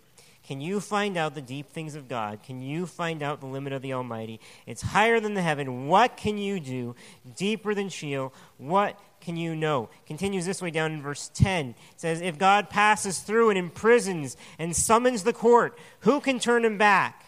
Can 0.46 0.61
you 0.61 0.78
find 0.78 1.16
out 1.16 1.34
the 1.34 1.40
deep 1.40 1.70
things 1.70 1.94
of 1.94 2.06
God? 2.06 2.42
Can 2.42 2.61
you 2.61 2.84
find 2.84 3.23
out 3.23 3.40
the 3.40 3.46
limit 3.46 3.73
of 3.73 3.80
the 3.80 3.94
Almighty? 3.94 4.40
It's 4.66 4.82
higher 4.82 5.18
than 5.18 5.32
the 5.32 5.40
heaven. 5.40 5.87
What 5.87 6.18
can 6.18 6.37
you 6.37 6.61
do? 6.61 6.94
Deeper 7.34 7.75
than 7.75 7.88
Sheol. 7.88 8.34
What 8.58 8.99
can 9.23 9.38
you 9.38 9.56
know? 9.56 9.88
Continues 10.06 10.44
this 10.44 10.61
way 10.61 10.70
down 10.70 10.92
in 10.92 11.00
verse 11.00 11.30
10. 11.32 11.70
It 11.70 11.76
says, 11.96 12.20
If 12.20 12.38
God 12.38 12.68
passes 12.68 13.20
through 13.20 13.49
and 13.50 13.58
imprisons 13.58 14.37
and 14.58 14.76
summons 14.76 15.23
the 15.23 15.32
court, 15.32 15.78
who 16.00 16.20
can 16.20 16.38
turn 16.38 16.62
him 16.62 16.76
back? 16.76 17.23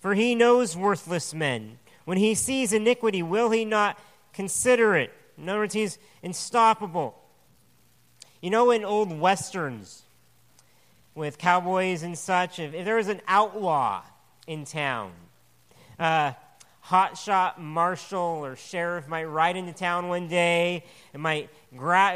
For 0.00 0.14
he 0.14 0.34
knows 0.34 0.76
worthless 0.76 1.32
men. 1.32 1.78
When 2.04 2.18
he 2.18 2.34
sees 2.34 2.72
iniquity, 2.72 3.22
will 3.22 3.50
he 3.50 3.64
not 3.64 3.98
consider 4.32 4.96
it? 4.96 5.12
In 5.38 5.48
other 5.48 5.60
words, 5.60 5.74
he's 5.74 5.98
unstoppable. 6.22 7.16
You 8.40 8.50
know, 8.50 8.70
in 8.70 8.84
old 8.84 9.18
westerns 9.18 10.02
with 11.14 11.38
cowboys 11.38 12.02
and 12.02 12.16
such, 12.16 12.58
if, 12.58 12.74
if 12.74 12.84
there 12.84 12.96
was 12.96 13.08
an 13.08 13.20
outlaw 13.28 14.02
in 14.46 14.64
town, 14.64 15.12
uh, 15.98 16.32
hotshot 16.86 17.58
marshal 17.58 18.44
or 18.44 18.56
sheriff 18.56 19.06
might 19.06 19.24
ride 19.24 19.56
into 19.56 19.72
town 19.72 20.08
one 20.08 20.26
day 20.26 20.84
and 21.12 21.22
might 21.22 21.50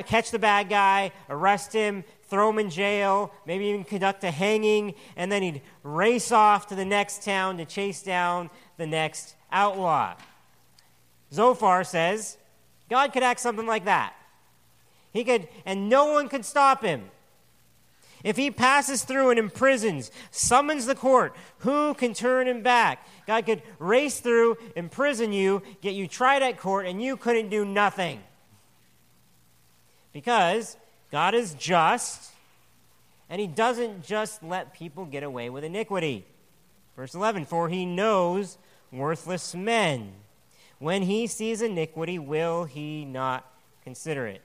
catch 0.07 0.31
the 0.31 0.39
bad 0.39 0.69
guy, 0.69 1.13
arrest 1.29 1.73
him, 1.73 2.03
throw 2.29 2.51
him 2.51 2.59
in 2.59 2.71
jail, 2.71 3.33
maybe 3.47 3.67
even 3.67 3.85
conduct 3.85 4.25
a 4.25 4.31
hanging, 4.31 4.95
and 5.17 5.31
then 5.31 5.43
he'd 5.43 5.63
race 5.83 6.33
off 6.33 6.67
to 6.69 6.75
the 6.75 6.85
next 6.85 7.23
town 7.23 7.59
to 7.59 7.65
chase 7.65 8.03
down 8.03 8.51
the 8.77 8.87
next 8.87 9.35
outlaw. 9.53 10.15
Zophar 11.33 11.85
says 11.85 12.37
God 12.89 13.13
could 13.13 13.23
act 13.23 13.41
something 13.41 13.67
like 13.67 13.85
that. 13.85 14.15
He 15.13 15.25
could, 15.25 15.49
and 15.65 15.89
no 15.89 16.13
one 16.13 16.29
could 16.29 16.45
stop 16.45 16.83
him. 16.83 17.11
If 18.25 18.39
he 18.39 18.51
passes 18.51 19.05
through 19.05 19.31
and 19.31 19.39
imprisons, 19.39 20.11
summons 20.31 20.87
the 20.87 20.95
court, 20.95 21.37
who 21.59 21.93
can 21.93 22.15
turn 22.15 22.49
him 22.49 22.63
back? 22.63 23.07
God 23.27 23.45
could 23.45 23.63
race 23.79 24.19
through, 24.19 24.57
imprison 24.75 25.33
you, 25.33 25.63
get 25.83 25.95
you 25.95 26.09
tried 26.09 26.43
at 26.43 26.59
court, 26.59 26.87
and 26.87 27.03
you 27.03 27.19
couldn't 27.19 27.51
do 27.51 27.67
nothing. 27.67 28.21
Because 30.15 30.79
God 31.15 31.33
is 31.33 31.55
just, 31.55 32.33
and 33.31 33.41
He 33.41 33.47
doesn't 33.47 34.03
just 34.03 34.43
let 34.43 34.75
people 34.75 35.05
get 35.05 35.23
away 35.23 35.49
with 35.49 35.63
iniquity. 35.63 36.25
Verse 36.97 37.15
11 37.15 37.45
For 37.45 37.69
He 37.69 37.87
knows 37.87 38.59
worthless 38.91 39.55
men. 39.55 40.11
When 40.81 41.03
He 41.03 41.29
sees 41.29 41.63
iniquity, 41.63 42.19
will 42.19 42.65
He 42.65 43.05
not 43.05 43.49
consider 43.85 44.27
it? 44.27 44.43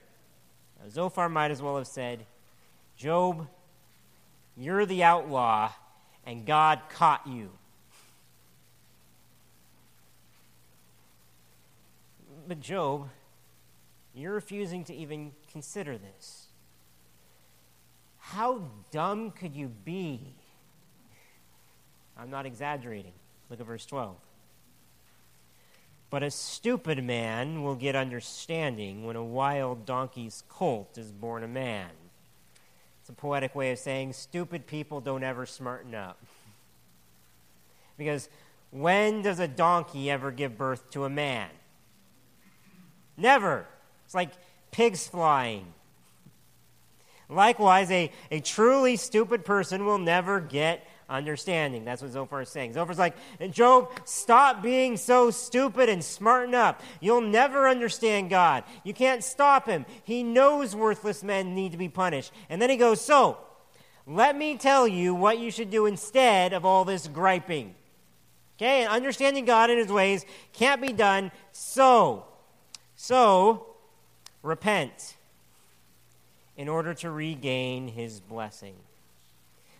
Now, 0.80 0.88
Zophar 0.90 1.28
might 1.28 1.50
as 1.50 1.60
well 1.60 1.76
have 1.76 1.88
said, 1.88 2.24
Job, 2.96 3.48
you're 4.56 4.86
the 4.86 5.02
outlaw, 5.02 5.72
and 6.24 6.46
God 6.46 6.82
caught 6.88 7.26
you. 7.26 7.50
But, 12.46 12.60
Job, 12.60 13.08
you're 14.14 14.34
refusing 14.34 14.84
to 14.84 14.94
even 14.94 15.32
consider 15.50 15.98
this. 15.98 16.46
How 18.30 18.62
dumb 18.92 19.32
could 19.32 19.56
you 19.56 19.72
be? 19.84 20.20
I'm 22.16 22.30
not 22.30 22.46
exaggerating. 22.46 23.12
Look 23.48 23.60
at 23.60 23.66
verse 23.66 23.84
12. 23.86 24.14
But 26.10 26.22
a 26.22 26.30
stupid 26.30 27.02
man 27.02 27.64
will 27.64 27.74
get 27.74 27.96
understanding 27.96 29.04
when 29.04 29.16
a 29.16 29.24
wild 29.24 29.84
donkey's 29.84 30.44
colt 30.48 30.96
is 30.96 31.10
born 31.10 31.42
a 31.42 31.48
man. 31.48 31.90
It's 33.00 33.08
a 33.10 33.12
poetic 33.12 33.56
way 33.56 33.72
of 33.72 33.80
saying 33.80 34.12
stupid 34.12 34.68
people 34.68 35.00
don't 35.00 35.24
ever 35.24 35.44
smarten 35.44 35.94
up. 35.96 36.18
because 37.98 38.28
when 38.70 39.22
does 39.22 39.40
a 39.40 39.48
donkey 39.48 40.08
ever 40.08 40.30
give 40.30 40.56
birth 40.56 40.88
to 40.90 41.04
a 41.04 41.10
man? 41.10 41.50
Never. 43.16 43.66
It's 44.04 44.14
like 44.14 44.30
pigs 44.70 45.08
flying. 45.08 45.66
Likewise, 47.30 47.90
a, 47.90 48.10
a 48.30 48.40
truly 48.40 48.96
stupid 48.96 49.44
person 49.44 49.86
will 49.86 49.98
never 49.98 50.40
get 50.40 50.86
understanding. 51.08 51.84
That's 51.84 52.02
what 52.02 52.12
Zophar 52.12 52.42
is 52.42 52.48
saying. 52.48 52.74
Zophar's 52.74 52.98
like, 52.98 53.16
Job, 53.50 53.90
stop 54.04 54.62
being 54.62 54.96
so 54.96 55.30
stupid 55.30 55.88
and 55.88 56.02
smarten 56.02 56.54
up. 56.54 56.82
You'll 57.00 57.20
never 57.20 57.68
understand 57.68 58.30
God. 58.30 58.64
You 58.84 58.94
can't 58.94 59.22
stop 59.22 59.66
him. 59.66 59.86
He 60.04 60.22
knows 60.22 60.74
worthless 60.74 61.22
men 61.22 61.54
need 61.54 61.72
to 61.72 61.78
be 61.78 61.88
punished. 61.88 62.32
And 62.48 62.60
then 62.60 62.70
he 62.70 62.76
goes, 62.76 63.00
So, 63.00 63.38
let 64.06 64.36
me 64.36 64.56
tell 64.56 64.88
you 64.88 65.14
what 65.14 65.38
you 65.38 65.50
should 65.50 65.70
do 65.70 65.86
instead 65.86 66.52
of 66.52 66.64
all 66.64 66.84
this 66.84 67.06
griping. 67.06 67.74
Okay, 68.56 68.82
and 68.82 68.90
understanding 68.90 69.46
God 69.46 69.70
and 69.70 69.78
his 69.78 69.88
ways 69.88 70.24
can't 70.52 70.82
be 70.82 70.92
done 70.92 71.32
so. 71.52 72.26
So, 72.94 73.66
repent 74.42 75.16
in 76.60 76.68
order 76.68 76.92
to 76.92 77.10
regain 77.10 77.88
his 77.88 78.20
blessing. 78.20 78.74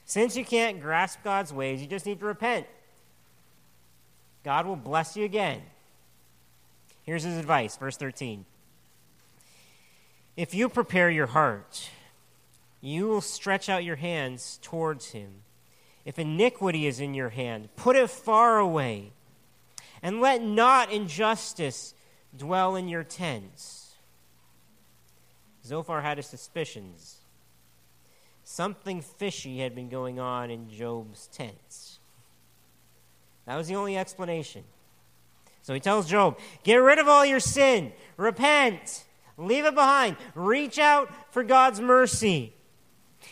Since 0.06 0.34
you 0.34 0.46
can't 0.46 0.80
grasp 0.80 1.18
God's 1.22 1.52
ways, 1.52 1.82
you 1.82 1.86
just 1.86 2.06
need 2.06 2.20
to 2.20 2.24
repent. 2.24 2.66
God 4.44 4.64
will 4.64 4.76
bless 4.76 5.14
you 5.14 5.26
again. 5.26 5.60
Here's 7.02 7.22
his 7.22 7.36
advice, 7.36 7.76
verse 7.76 7.98
13. 7.98 8.46
If 10.38 10.54
you 10.54 10.70
prepare 10.70 11.10
your 11.10 11.26
heart, 11.26 11.90
you 12.80 13.08
will 13.08 13.20
stretch 13.20 13.68
out 13.68 13.84
your 13.84 13.96
hands 13.96 14.58
towards 14.62 15.10
him. 15.10 15.42
If 16.06 16.18
iniquity 16.18 16.86
is 16.86 16.98
in 16.98 17.12
your 17.12 17.28
hand, 17.28 17.68
put 17.76 17.94
it 17.94 18.08
far 18.08 18.56
away. 18.58 19.12
And 20.02 20.22
let 20.22 20.42
not 20.42 20.90
injustice 20.90 21.92
dwell 22.34 22.74
in 22.74 22.88
your 22.88 23.04
tents. 23.04 23.79
Zophar 25.70 26.02
had 26.02 26.16
his 26.18 26.26
suspicions 26.26 27.20
something 28.50 29.00
fishy 29.00 29.58
had 29.58 29.76
been 29.76 29.88
going 29.88 30.18
on 30.18 30.50
in 30.50 30.68
Job's 30.68 31.28
tents. 31.28 32.00
That 33.46 33.56
was 33.56 33.68
the 33.68 33.76
only 33.76 33.96
explanation. 33.96 34.64
So 35.62 35.72
he 35.72 35.78
tells 35.78 36.08
Job, 36.08 36.36
Get 36.64 36.76
rid 36.76 36.98
of 36.98 37.06
all 37.06 37.24
your 37.24 37.38
sin, 37.38 37.92
repent, 38.16 39.04
leave 39.36 39.64
it 39.64 39.74
behind, 39.76 40.16
reach 40.34 40.80
out 40.80 41.10
for 41.32 41.44
God's 41.44 41.80
mercy. 41.80 42.54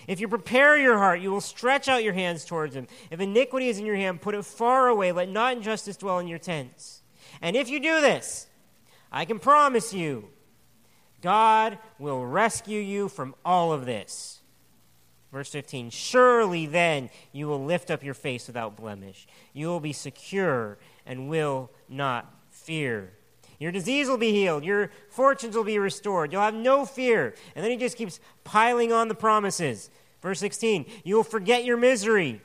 If 0.07 0.21
you 0.21 0.28
prepare 0.28 0.78
your 0.78 0.99
heart, 0.99 1.21
you 1.21 1.33
will 1.33 1.40
stretch 1.40 1.88
out 1.88 2.04
your 2.04 2.12
hands 2.12 2.45
towards 2.45 2.76
him. 2.76 2.87
If 3.11 3.18
iniquity 3.21 3.68
is 3.68 3.78
in 3.78 3.87
your 3.87 3.97
hand, 3.97 4.21
put 4.21 4.37
it 4.37 4.45
far 4.45 4.87
away. 4.87 5.11
Let 5.11 5.30
not 5.30 5.57
injustice 5.57 5.97
dwell 5.97 6.21
in 6.21 6.28
your 6.28 6.38
tents. 6.38 7.02
And 7.42 7.57
if 7.57 7.68
you 7.68 7.80
do 7.80 8.00
this, 8.00 8.47
I 9.11 9.25
can 9.25 9.40
promise 9.40 9.92
you, 9.92 10.28
God 11.20 11.78
will 11.98 12.25
rescue 12.25 12.80
you 12.80 13.08
from 13.08 13.34
all 13.44 13.72
of 13.72 13.87
this. 13.87 14.40
Verse 15.32 15.50
15 15.50 15.90
Surely 15.90 16.66
then 16.66 17.10
you 17.32 17.48
will 17.48 17.64
lift 17.64 17.90
up 17.90 18.02
your 18.02 18.14
face 18.14 18.46
without 18.46 18.76
blemish. 18.76 19.26
You 19.52 19.66
will 19.68 19.80
be 19.80 19.92
secure 19.92 20.78
and 21.04 21.28
will 21.28 21.70
not 21.88 22.32
fear. 22.50 23.12
Your 23.58 23.72
disease 23.72 24.08
will 24.08 24.18
be 24.18 24.32
healed. 24.32 24.64
Your 24.64 24.90
fortunes 25.10 25.56
will 25.56 25.64
be 25.64 25.78
restored. 25.78 26.32
You'll 26.32 26.42
have 26.42 26.54
no 26.54 26.84
fear. 26.84 27.34
And 27.56 27.64
then 27.64 27.72
he 27.72 27.76
just 27.76 27.96
keeps 27.96 28.20
piling 28.44 28.92
on 28.92 29.08
the 29.08 29.14
promises. 29.14 29.90
Verse 30.22 30.38
16 30.40 30.87
You 31.04 31.16
will 31.16 31.25
forget 31.25 31.64
your 31.64 31.76
misery. 31.76 32.40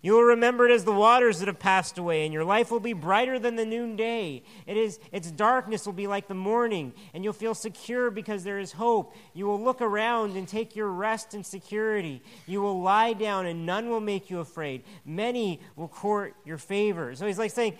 You 0.00 0.12
will 0.12 0.22
remember 0.22 0.68
it 0.68 0.72
as 0.72 0.84
the 0.84 0.92
waters 0.92 1.40
that 1.40 1.48
have 1.48 1.58
passed 1.58 1.98
away, 1.98 2.24
and 2.24 2.32
your 2.32 2.44
life 2.44 2.70
will 2.70 2.80
be 2.80 2.92
brighter 2.92 3.38
than 3.38 3.56
the 3.56 3.66
noonday. 3.66 4.42
It 4.66 4.76
is, 4.76 5.00
its 5.10 5.30
darkness 5.30 5.86
will 5.86 5.92
be 5.92 6.06
like 6.06 6.28
the 6.28 6.34
morning, 6.34 6.92
and 7.12 7.24
you'll 7.24 7.32
feel 7.32 7.54
secure 7.54 8.10
because 8.10 8.44
there 8.44 8.60
is 8.60 8.72
hope. 8.72 9.14
You 9.34 9.46
will 9.46 9.60
look 9.60 9.80
around 9.80 10.36
and 10.36 10.46
take 10.46 10.76
your 10.76 10.88
rest 10.88 11.34
in 11.34 11.42
security. 11.42 12.22
You 12.46 12.62
will 12.62 12.80
lie 12.80 13.12
down, 13.12 13.46
and 13.46 13.66
none 13.66 13.88
will 13.88 14.00
make 14.00 14.30
you 14.30 14.38
afraid. 14.38 14.84
Many 15.04 15.60
will 15.74 15.88
court 15.88 16.34
your 16.44 16.58
favor. 16.58 17.14
So 17.16 17.26
he's 17.26 17.38
like 17.38 17.50
saying, 17.50 17.76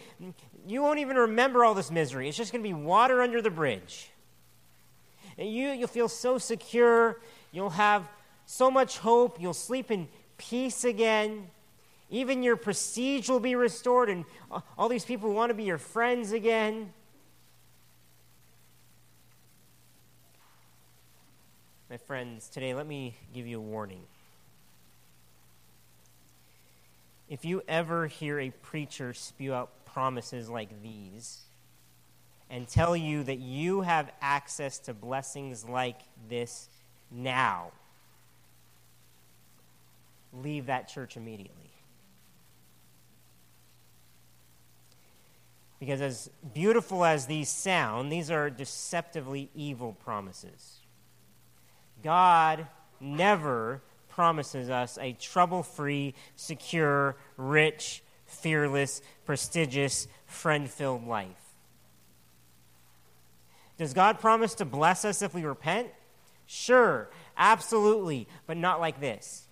You 0.67 0.83
won't 0.83 0.99
even 0.99 1.17
remember 1.17 1.65
all 1.65 1.75
this 1.75 1.91
misery. 1.91 2.29
It's 2.29 2.37
just 2.37 2.51
going 2.51 2.65
to 2.65 2.69
be 2.69 2.75
water 2.75 3.23
under 3.23 3.41
the 3.41 3.51
bridge. 3.51 4.11
And 5.39 5.53
you, 5.53 5.69
you'll 5.69 5.87
feel 5.87 6.09
so 6.09 6.37
secure. 6.39 7.21
You'll 7.53 7.71
have 7.71 8.09
so 8.45 8.73
much 8.73 8.99
hope. 8.99 9.41
You'll 9.41 9.55
sleep 9.55 9.93
in 9.93 10.09
peace 10.37 10.83
again. 10.83 11.47
Even 12.11 12.43
your 12.43 12.57
prestige 12.57 13.29
will 13.29 13.41
be 13.41 13.55
restored, 13.55 14.09
and 14.09 14.25
all 14.79 14.89
these 14.89 15.05
people 15.05 15.33
want 15.33 15.51
to 15.51 15.55
be 15.55 15.65
your 15.65 15.79
friends 15.79 16.33
again. 16.33 16.93
My 21.91 21.97
friends, 21.97 22.49
today 22.49 22.75
let 22.75 22.87
me 22.87 23.15
give 23.35 23.47
you 23.47 23.59
a 23.59 23.63
warning. 23.63 24.03
If 27.29 27.45
you 27.45 27.63
ever 27.69 28.07
hear 28.07 28.41
a 28.41 28.51
preacher 28.51 29.13
spew 29.13 29.53
out 29.53 29.71
promises 29.85 30.49
like 30.49 30.83
these 30.83 31.41
and 32.49 32.67
tell 32.67 32.97
you 32.97 33.23
that 33.25 33.39
you 33.39 33.83
have 33.83 34.11
access 34.23 34.79
to 34.81 34.95
blessings 34.95 35.67
like 35.67 36.01
this 36.29 36.71
now, 37.11 37.73
leave 40.33 40.67
that 40.67 40.89
church 40.89 41.19
immediately. 41.19 41.71
Because, 45.79 46.01
as 46.01 46.31
beautiful 46.55 47.05
as 47.05 47.27
these 47.27 47.49
sound, 47.49 48.11
these 48.11 48.31
are 48.31 48.51
deceptively 48.51 49.49
evil 49.55 49.93
promises. 49.93 50.81
God 52.03 52.67
never 53.01 53.83
promises 54.09 54.71
us 54.71 54.99
a 55.01 55.13
trouble 55.13 55.63
free, 55.63 56.15
secure, 56.35 57.17
rich, 57.37 58.03
fearless, 58.27 59.01
prestigious, 59.25 60.09
friend 60.27 60.69
filled 60.69 61.07
life. 61.07 61.55
Does 63.77 63.95
God 63.95 64.19
promise 64.19 64.55
to 64.57 64.65
bless 64.65 65.05
us 65.05 65.23
if 65.23 65.33
we 65.33 65.45
repent? 65.45 65.89
Sure, 66.47 67.09
absolutely, 67.37 68.27
but 68.47 68.57
not 68.57 68.81
like 68.81 69.01
this. 69.01 69.47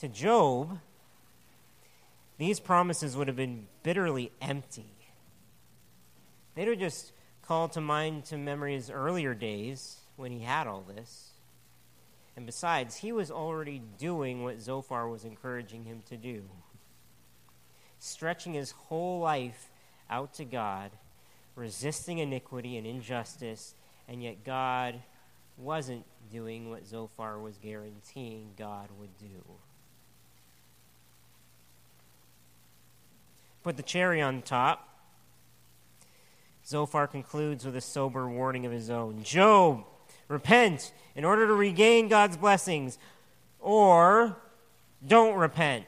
To 0.00 0.08
Job, 0.08 0.78
these 2.38 2.60
promises 2.60 3.16
would 3.16 3.28
have 3.28 3.36
been 3.36 3.66
bitterly 3.82 4.32
empty. 4.40 4.90
They'd 6.54 6.68
have 6.68 6.78
just 6.78 7.12
called 7.42 7.72
to 7.72 7.80
mind 7.80 8.24
to 8.26 8.38
memory 8.38 8.74
his 8.74 8.90
earlier 8.90 9.34
days 9.34 9.98
when 10.16 10.32
he 10.32 10.40
had 10.40 10.66
all 10.66 10.82
this. 10.82 11.30
And 12.36 12.46
besides, 12.46 12.96
he 12.96 13.12
was 13.12 13.30
already 13.30 13.80
doing 13.98 14.42
what 14.42 14.60
Zophar 14.60 15.08
was 15.08 15.24
encouraging 15.24 15.84
him 15.84 16.02
to 16.08 16.16
do 16.16 16.44
stretching 18.04 18.52
his 18.52 18.72
whole 18.72 19.20
life 19.20 19.70
out 20.10 20.34
to 20.34 20.44
God, 20.44 20.90
resisting 21.56 22.18
iniquity 22.18 22.76
and 22.76 22.86
injustice, 22.86 23.74
and 24.06 24.22
yet 24.22 24.44
God 24.44 25.00
wasn't 25.56 26.04
doing 26.30 26.68
what 26.68 26.86
Zophar 26.86 27.38
was 27.38 27.56
guaranteeing 27.56 28.50
God 28.58 28.90
would 28.98 29.16
do. 29.18 29.42
Put 33.64 33.78
the 33.78 33.82
cherry 33.82 34.20
on 34.20 34.42
top. 34.42 34.86
Zophar 36.66 37.06
concludes 37.06 37.64
with 37.64 37.74
a 37.74 37.80
sober 37.80 38.28
warning 38.28 38.66
of 38.66 38.72
his 38.72 38.90
own 38.90 39.22
Job, 39.22 39.84
repent 40.28 40.92
in 41.16 41.24
order 41.24 41.46
to 41.46 41.54
regain 41.54 42.08
God's 42.08 42.36
blessings, 42.36 42.98
or 43.58 44.36
don't 45.06 45.36
repent. 45.36 45.86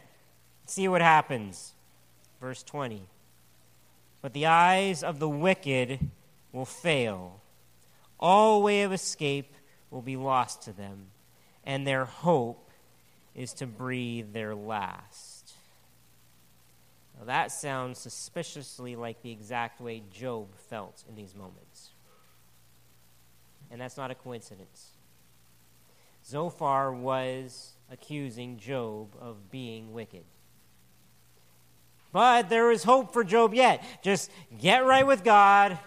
See 0.65 0.89
what 0.89 1.03
happens. 1.03 1.75
Verse 2.41 2.63
20. 2.63 3.03
But 4.23 4.33
the 4.33 4.47
eyes 4.47 5.03
of 5.03 5.19
the 5.19 5.29
wicked 5.29 6.01
will 6.53 6.65
fail, 6.65 7.43
all 8.19 8.63
way 8.63 8.83
of 8.83 8.93
escape 8.93 9.53
will 9.91 10.03
be 10.03 10.17
lost 10.17 10.63
to 10.63 10.73
them, 10.73 11.09
and 11.63 11.87
their 11.87 12.07
hope 12.07 12.71
is 13.35 13.53
to 13.53 13.67
breathe 13.67 14.33
their 14.33 14.55
last. 14.55 15.36
Now, 17.19 17.25
that 17.25 17.51
sounds 17.51 17.99
suspiciously 17.99 18.97
like 18.97 19.23
the 19.23 19.31
exact 19.31 19.81
way 19.81 20.03
Job 20.13 20.49
felt 20.69 21.05
in 21.09 21.15
these 21.15 21.35
moments. 21.35 21.91
And 23.71 23.81
that's 23.81 23.97
not 23.97 24.11
a 24.11 24.15
coincidence. 24.15 24.91
Zophar 26.25 26.93
was 26.93 27.73
accusing 27.91 28.59
Job 28.59 29.09
of 29.21 29.51
being 29.51 29.93
wicked. 29.93 30.25
But 32.13 32.49
there 32.49 32.71
is 32.71 32.83
hope 32.85 33.13
for 33.13 33.25
Job 33.25 33.55
yet. 33.55 33.85
Just 34.03 34.31
get 34.59 34.85
right 34.85 35.07
with 35.07 35.23
God, 35.23 35.79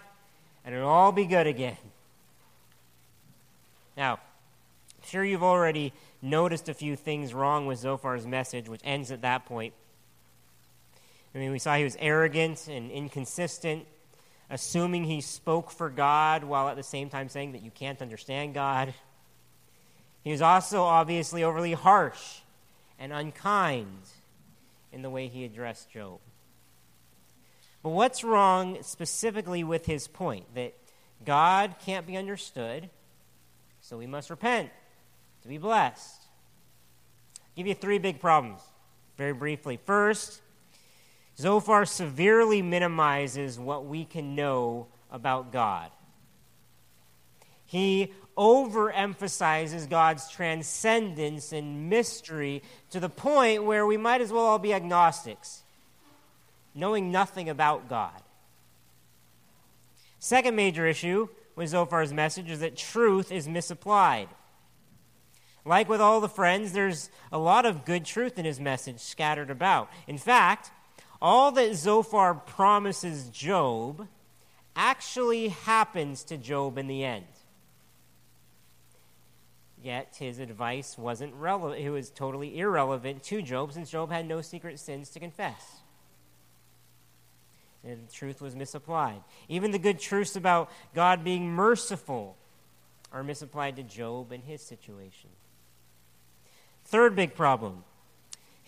and 0.64 0.74
it'll 0.74 0.88
all 0.88 1.12
be 1.12 1.26
good 1.26 1.46
again. 1.46 1.76
Now, 3.96 4.14
I'm 4.14 5.08
sure 5.08 5.24
you've 5.24 5.42
already 5.42 5.92
noticed 6.22 6.68
a 6.68 6.74
few 6.74 6.96
things 6.96 7.34
wrong 7.34 7.66
with 7.66 7.80
Zophar's 7.80 8.26
message, 8.26 8.68
which 8.68 8.80
ends 8.84 9.10
at 9.10 9.22
that 9.22 9.44
point. 9.44 9.74
I 11.34 11.38
mean, 11.38 11.52
we 11.52 11.58
saw 11.58 11.76
he 11.76 11.84
was 11.84 11.96
arrogant 12.00 12.66
and 12.68 12.90
inconsistent. 12.90 13.86
assuming 14.50 15.04
he 15.04 15.20
spoke 15.20 15.70
for 15.70 15.88
God 15.88 16.42
while 16.42 16.68
at 16.68 16.76
the 16.76 16.82
same 16.82 17.08
time 17.08 17.28
saying 17.28 17.52
that 17.52 17.62
you 17.62 17.70
can't 17.70 18.02
understand 18.02 18.52
God. 18.52 18.92
He 20.24 20.32
was 20.32 20.42
also 20.42 20.82
obviously 20.82 21.44
overly 21.44 21.72
harsh 21.72 22.40
and 22.98 23.12
unkind 23.12 24.02
in 24.92 25.02
the 25.02 25.08
way 25.08 25.28
he 25.28 25.44
addressed 25.44 25.90
Job. 25.90 26.18
But 27.82 27.90
what's 27.90 28.24
wrong 28.24 28.82
specifically 28.82 29.64
with 29.64 29.86
his 29.86 30.08
point 30.08 30.52
that 30.54 30.74
God 31.24 31.76
can't 31.86 32.06
be 32.06 32.16
understood, 32.16 32.90
so 33.80 33.96
we 33.96 34.06
must 34.06 34.28
repent 34.28 34.70
to 35.42 35.48
be 35.48 35.58
blessed? 35.58 36.20
I'll 37.38 37.56
give 37.56 37.66
you 37.68 37.74
three 37.74 37.98
big 37.98 38.20
problems 38.20 38.60
very 39.16 39.32
briefly. 39.32 39.78
First, 39.86 40.42
Zophar 41.40 41.86
severely 41.86 42.60
minimizes 42.60 43.58
what 43.58 43.86
we 43.86 44.04
can 44.04 44.34
know 44.34 44.88
about 45.10 45.52
God. 45.52 45.90
He 47.64 48.12
overemphasizes 48.36 49.88
God's 49.88 50.28
transcendence 50.30 51.52
and 51.52 51.88
mystery 51.88 52.62
to 52.90 53.00
the 53.00 53.08
point 53.08 53.64
where 53.64 53.86
we 53.86 53.96
might 53.96 54.20
as 54.20 54.30
well 54.30 54.44
all 54.44 54.58
be 54.58 54.74
agnostics, 54.74 55.62
knowing 56.74 57.10
nothing 57.10 57.48
about 57.48 57.88
God. 57.88 58.20
Second 60.18 60.56
major 60.56 60.86
issue 60.86 61.28
with 61.56 61.70
Zophar's 61.72 62.12
message 62.12 62.50
is 62.50 62.60
that 62.60 62.76
truth 62.76 63.32
is 63.32 63.48
misapplied. 63.48 64.28
Like 65.64 65.88
with 65.88 66.02
all 66.02 66.20
the 66.20 66.28
friends, 66.28 66.72
there's 66.72 67.08
a 67.32 67.38
lot 67.38 67.64
of 67.64 67.86
good 67.86 68.04
truth 68.04 68.38
in 68.38 68.44
his 68.44 68.60
message 68.60 69.00
scattered 69.00 69.50
about. 69.50 69.90
In 70.06 70.18
fact, 70.18 70.70
all 71.20 71.52
that 71.52 71.74
Zophar 71.74 72.34
promises 72.34 73.28
Job 73.28 74.08
actually 74.74 75.48
happens 75.48 76.24
to 76.24 76.36
Job 76.36 76.78
in 76.78 76.86
the 76.86 77.04
end. 77.04 77.24
Yet 79.82 80.16
his 80.18 80.38
advice 80.38 80.98
wasn't 80.98 81.34
relevant, 81.34 81.80
it 81.80 81.90
was 81.90 82.10
totally 82.10 82.58
irrelevant 82.58 83.22
to 83.24 83.40
Job 83.42 83.72
since 83.72 83.90
Job 83.90 84.10
had 84.10 84.26
no 84.26 84.40
secret 84.42 84.78
sins 84.78 85.10
to 85.10 85.20
confess. 85.20 85.80
And 87.82 88.06
the 88.06 88.12
truth 88.12 88.42
was 88.42 88.54
misapplied. 88.54 89.22
Even 89.48 89.70
the 89.70 89.78
good 89.78 89.98
truths 89.98 90.36
about 90.36 90.70
God 90.94 91.24
being 91.24 91.48
merciful 91.48 92.36
are 93.10 93.22
misapplied 93.22 93.76
to 93.76 93.82
Job 93.82 94.32
and 94.32 94.44
his 94.44 94.60
situation. 94.60 95.30
Third 96.84 97.16
big 97.16 97.34
problem 97.34 97.84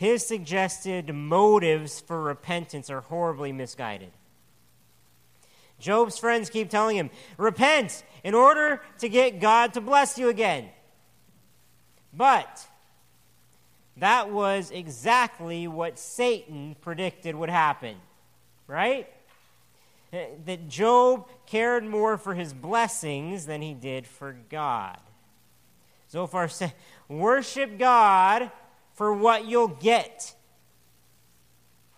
his 0.02 0.26
suggested 0.26 1.14
motives 1.14 2.00
for 2.00 2.20
repentance 2.20 2.90
are 2.90 3.02
horribly 3.02 3.52
misguided. 3.52 4.10
Job's 5.78 6.18
friends 6.18 6.50
keep 6.50 6.70
telling 6.70 6.96
him, 6.96 7.08
Repent 7.38 8.02
in 8.24 8.34
order 8.34 8.82
to 8.98 9.08
get 9.08 9.38
God 9.38 9.74
to 9.74 9.80
bless 9.80 10.18
you 10.18 10.28
again. 10.28 10.70
But 12.12 12.66
that 13.96 14.32
was 14.32 14.72
exactly 14.72 15.68
what 15.68 16.00
Satan 16.00 16.74
predicted 16.80 17.36
would 17.36 17.50
happen, 17.50 17.94
right? 18.66 19.08
That 20.10 20.68
Job 20.68 21.28
cared 21.46 21.84
more 21.84 22.18
for 22.18 22.34
his 22.34 22.52
blessings 22.52 23.46
than 23.46 23.62
he 23.62 23.72
did 23.72 24.08
for 24.08 24.36
God. 24.50 24.98
Zophar 26.10 26.48
said, 26.48 26.72
Worship 27.08 27.78
God 27.78 28.50
for 28.94 29.14
what 29.14 29.46
you'll 29.46 29.68
get, 29.68 30.35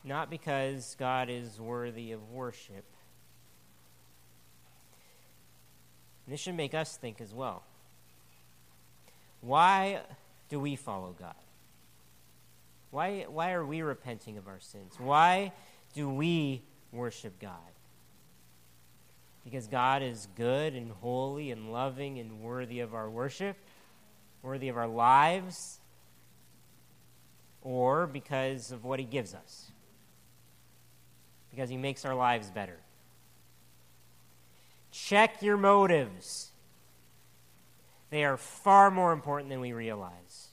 not 0.04 0.30
because 0.30 0.96
God 0.98 1.28
is 1.28 1.61
worthy 1.61 2.12
of 2.12 2.30
worship. 2.30 2.85
And 6.26 6.33
this 6.33 6.40
should 6.40 6.57
make 6.57 6.74
us 6.74 6.96
think 6.96 7.20
as 7.20 7.35
well. 7.35 7.62
Why 9.40 10.00
do 10.48 10.59
we 10.59 10.76
follow 10.76 11.14
God? 11.18 11.35
Why, 12.90 13.26
why 13.28 13.52
are 13.52 13.66
we 13.66 13.83
repenting 13.83 14.38
of 14.38 14.46
our 14.46 14.61
sins? 14.61 14.94
Why 14.98 15.52
do 15.94 16.09
we 16.09 16.62
worship 16.92 17.40
God? 17.40 17.50
Because 19.44 19.66
God 19.66 20.02
is 20.02 20.28
good 20.37 20.74
and 20.74 20.92
holy 20.92 21.50
and 21.50 21.72
loving 21.72 22.18
and 22.18 22.40
worthy 22.40 22.80
of 22.80 22.94
our 22.94 23.11
worship, 23.11 23.57
worthy 24.42 24.68
of 24.68 24.76
our 24.76 24.88
lives, 24.88 25.80
or 27.64 28.07
because 28.07 28.70
of 28.70 28.85
what 28.85 29.00
He 29.00 29.05
gives 29.05 29.35
us? 29.35 29.72
Because 31.50 31.68
He 31.68 31.77
makes 31.77 32.05
our 32.05 32.14
lives 32.14 32.50
better. 32.50 32.79
Check 34.92 35.42
your 35.42 35.57
motives. 35.57 36.53
They 38.11 38.24
are 38.24 38.37
far 38.37 38.92
more 38.92 39.12
important 39.12 39.50
than 39.50 39.59
we 39.59 39.72
realize. 39.72 40.50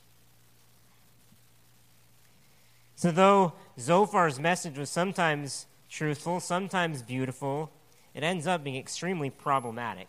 So, 2.95 3.11
though 3.11 3.53
Zophar's 3.77 4.39
message 4.39 4.77
was 4.77 4.89
sometimes 4.89 5.67
truthful, 5.89 6.39
sometimes 6.39 7.01
beautiful, 7.01 7.71
it 8.13 8.23
ends 8.23 8.47
up 8.47 8.63
being 8.63 8.75
extremely 8.75 9.29
problematic. 9.29 10.07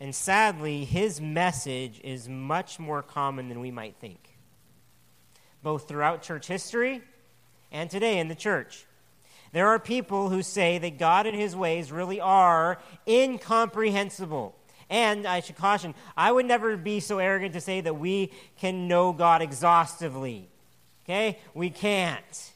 And 0.00 0.14
sadly, 0.14 0.84
his 0.84 1.20
message 1.20 2.00
is 2.02 2.28
much 2.28 2.78
more 2.78 3.02
common 3.02 3.48
than 3.48 3.60
we 3.60 3.70
might 3.70 3.96
think, 4.00 4.23
both 5.64 5.88
throughout 5.88 6.22
church 6.22 6.46
history 6.46 7.02
and 7.72 7.90
today 7.90 8.20
in 8.20 8.28
the 8.28 8.36
church. 8.36 8.84
There 9.52 9.68
are 9.68 9.78
people 9.80 10.28
who 10.28 10.42
say 10.42 10.78
that 10.78 10.98
God 10.98 11.26
and 11.26 11.36
his 11.36 11.56
ways 11.56 11.90
really 11.90 12.20
are 12.20 12.78
incomprehensible. 13.08 14.54
And 14.90 15.26
I 15.26 15.40
should 15.40 15.56
caution, 15.56 15.94
I 16.16 16.30
would 16.30 16.46
never 16.46 16.76
be 16.76 17.00
so 17.00 17.18
arrogant 17.18 17.54
to 17.54 17.60
say 17.60 17.80
that 17.80 17.94
we 17.98 18.30
can 18.58 18.86
know 18.86 19.12
God 19.12 19.42
exhaustively. 19.42 20.48
Okay? 21.04 21.38
We 21.54 21.70
can't. 21.70 22.52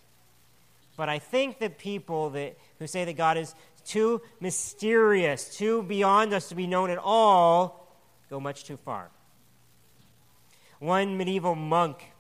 But 0.97 1.09
I 1.09 1.19
think 1.19 1.61
that 1.61 1.79
people 1.79 2.31
that, 2.31 2.59
who 2.79 2.87
say 2.87 3.05
that 3.05 3.17
God 3.17 3.39
is 3.39 3.55
too 3.87 4.21
mysterious, 4.41 5.57
too 5.57 5.83
beyond 5.83 6.35
us 6.35 6.51
to 6.51 6.55
be 6.55 6.67
known 6.67 6.91
at 6.91 6.99
all, 6.99 7.97
go 8.29 8.39
much 8.39 8.65
too 8.65 8.77
far. 8.77 9.09
One 10.81 11.17
medieval 11.17 11.55
monk, 11.55 12.13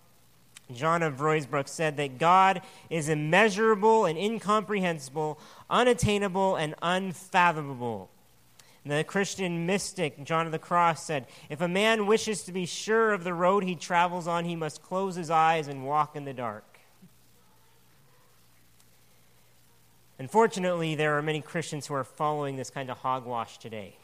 John 0.72 1.02
of 1.02 1.16
Ruysbroek, 1.16 1.68
said 1.68 1.96
that 1.96 2.18
God 2.18 2.62
is 2.90 3.09
immeasurable 3.09 4.04
and 4.04 4.18
incomprehensible, 4.18 5.38
unattainable 5.70 6.57
and 6.57 6.74
unfathomable. 6.83 8.11
The 8.85 9.04
Christian 9.04 9.66
mystic, 9.66 10.24
John 10.24 10.46
of 10.46 10.52
the 10.52 10.59
Cross, 10.59 11.04
said, 11.04 11.26
If 11.50 11.61
a 11.61 11.68
man 11.68 12.07
wishes 12.07 12.42
to 12.44 12.52
be 12.52 12.64
sure 12.64 13.12
of 13.12 13.22
the 13.22 13.35
road 13.35 13.64
he 13.64 13.74
travels 13.74 14.26
on, 14.26 14.44
he 14.44 14.57
must 14.57 14.83
close 14.83 15.14
his 15.14 15.31
eyes 15.31 15.68
and 15.68 15.85
walk 15.85 16.16
in 16.16 16.24
the 16.24 16.33
dark. 16.33 16.64
Unfortunately, 20.18 20.94
there 20.94 21.16
are 21.16 21.22
many 21.22 21.40
Christians 21.40 21.87
who 21.87 21.94
are 21.94 22.04
following 22.04 22.57
this 22.57 22.70
kind 22.70 22.90
of 22.90 22.98
hogwash 22.98 23.59
today. 23.59 23.94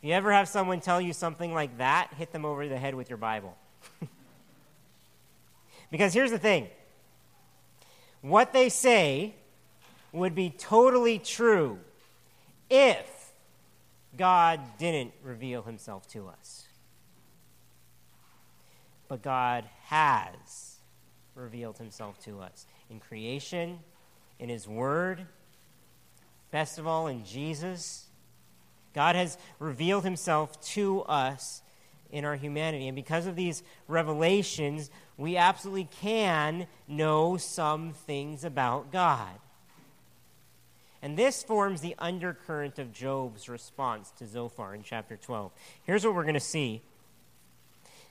If 0.00 0.08
you 0.08 0.12
ever 0.12 0.32
have 0.32 0.48
someone 0.48 0.80
tell 0.80 1.00
you 1.00 1.12
something 1.12 1.54
like 1.54 1.78
that, 1.78 2.12
hit 2.18 2.32
them 2.32 2.44
over 2.44 2.68
the 2.68 2.76
head 2.76 2.94
with 2.94 3.08
your 3.08 3.16
Bible. 3.16 3.56
because 5.90 6.12
here's 6.12 6.30
the 6.30 6.38
thing 6.38 6.68
what 8.20 8.52
they 8.52 8.68
say 8.68 9.34
would 10.12 10.34
be 10.34 10.50
totally 10.50 11.18
true 11.18 11.78
if 12.70 13.32
God 14.16 14.60
didn't 14.78 15.12
reveal 15.22 15.62
himself 15.62 16.08
to 16.08 16.28
us. 16.28 16.64
But 19.08 19.22
God 19.22 19.64
has 19.84 20.76
revealed 21.34 21.78
himself 21.78 22.18
to 22.24 22.40
us 22.40 22.66
in 22.90 22.98
creation, 22.98 23.78
in 24.38 24.48
his 24.48 24.66
word, 24.66 25.26
best 26.50 26.78
of 26.78 26.86
all, 26.86 27.06
in 27.06 27.24
Jesus. 27.24 28.06
God 28.94 29.14
has 29.14 29.36
revealed 29.58 30.04
himself 30.04 30.60
to 30.72 31.02
us 31.02 31.62
in 32.16 32.24
our 32.24 32.34
humanity. 32.34 32.88
And 32.88 32.96
because 32.96 33.26
of 33.26 33.36
these 33.36 33.62
revelations, 33.88 34.90
we 35.18 35.36
absolutely 35.36 35.88
can 36.00 36.66
know 36.88 37.36
some 37.36 37.92
things 37.92 38.42
about 38.42 38.90
God. 38.90 39.30
And 41.02 41.16
this 41.16 41.42
forms 41.42 41.82
the 41.82 41.94
undercurrent 41.98 42.78
of 42.78 42.92
Job's 42.92 43.48
response 43.48 44.10
to 44.12 44.26
Zophar 44.26 44.74
in 44.74 44.82
chapter 44.82 45.16
12. 45.16 45.52
Here's 45.84 46.04
what 46.04 46.14
we're 46.14 46.22
going 46.22 46.34
to 46.34 46.40
see 46.40 46.80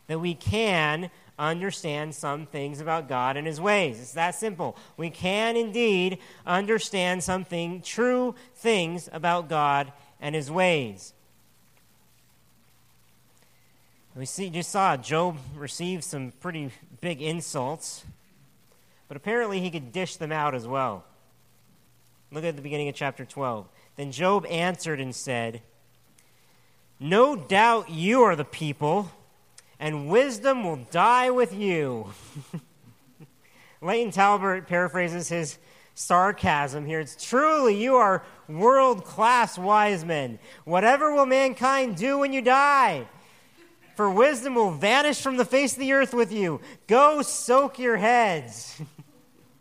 that 0.07 0.19
we 0.19 0.35
can 0.35 1.09
understand 1.39 2.13
some 2.13 2.45
things 2.45 2.79
about 2.79 3.09
God 3.09 3.37
and 3.37 3.47
his 3.47 3.59
ways. 3.59 3.99
It's 3.99 4.13
that 4.13 4.35
simple. 4.35 4.77
We 4.97 5.09
can 5.09 5.57
indeed 5.57 6.19
understand 6.45 7.23
something, 7.23 7.81
true 7.81 8.35
things 8.53 9.09
about 9.11 9.49
God 9.49 9.91
and 10.21 10.35
his 10.35 10.51
ways. 10.51 11.15
We 14.15 14.25
see, 14.25 14.49
just 14.49 14.71
saw 14.71 14.95
Job 14.95 15.37
receive 15.57 16.01
some 16.01 16.31
pretty 16.39 16.71
big 17.01 17.21
insults, 17.21 18.05
but 19.09 19.17
apparently 19.17 19.59
he 19.59 19.69
could 19.69 19.91
dish 19.91 20.15
them 20.15 20.31
out 20.31 20.55
as 20.55 20.65
well. 20.65 21.03
Look 22.31 22.45
at 22.45 22.55
the 22.55 22.61
beginning 22.61 22.87
of 22.87 22.95
chapter 22.95 23.25
12. 23.25 23.67
Then 23.97 24.13
Job 24.13 24.45
answered 24.45 25.01
and 25.01 25.13
said, 25.13 25.61
No 26.97 27.35
doubt 27.35 27.89
you 27.89 28.21
are 28.21 28.37
the 28.37 28.45
people, 28.45 29.11
and 29.81 30.07
wisdom 30.07 30.63
will 30.63 30.87
die 30.91 31.29
with 31.29 31.53
you. 31.53 32.13
Layton 33.81 34.13
Talbert 34.13 34.65
paraphrases 34.65 35.27
his 35.27 35.57
sarcasm 35.93 36.85
here. 36.85 37.01
It's 37.01 37.21
truly, 37.21 37.75
you 37.83 37.95
are 37.95 38.23
world 38.47 39.03
class 39.03 39.57
wise 39.57 40.05
men. 40.05 40.39
Whatever 40.63 41.13
will 41.13 41.25
mankind 41.25 41.97
do 41.97 42.19
when 42.19 42.31
you 42.31 42.41
die? 42.41 43.07
For 43.95 44.09
wisdom 44.09 44.55
will 44.55 44.71
vanish 44.71 45.21
from 45.21 45.37
the 45.37 45.45
face 45.45 45.73
of 45.73 45.79
the 45.79 45.93
earth 45.93 46.13
with 46.13 46.31
you. 46.31 46.59
Go 46.87 47.21
soak 47.21 47.79
your 47.79 47.97
heads. 47.97 48.81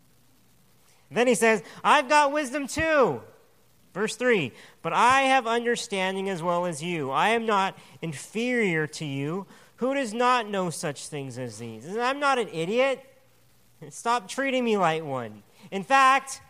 then 1.11 1.27
he 1.27 1.35
says, 1.35 1.63
I've 1.83 2.09
got 2.09 2.33
wisdom 2.33 2.67
too. 2.67 3.21
Verse 3.93 4.17
3 4.17 4.51
But 4.81 4.91
I 4.91 5.21
have 5.21 5.47
understanding 5.47 6.29
as 6.29 6.43
well 6.43 6.65
as 6.65 6.83
you. 6.83 7.11
I 7.11 7.29
am 7.29 7.45
not 7.45 7.77
inferior 8.01 8.87
to 8.87 9.05
you. 9.05 9.47
Who 9.77 9.93
does 9.93 10.13
not 10.13 10.49
know 10.49 10.69
such 10.69 11.07
things 11.07 11.37
as 11.37 11.57
these? 11.57 11.97
I'm 11.97 12.19
not 12.19 12.37
an 12.37 12.49
idiot. 12.49 13.03
Stop 13.89 14.27
treating 14.27 14.63
me 14.63 14.77
like 14.77 15.03
one. 15.03 15.43
In 15.71 15.83
fact, 15.83 16.41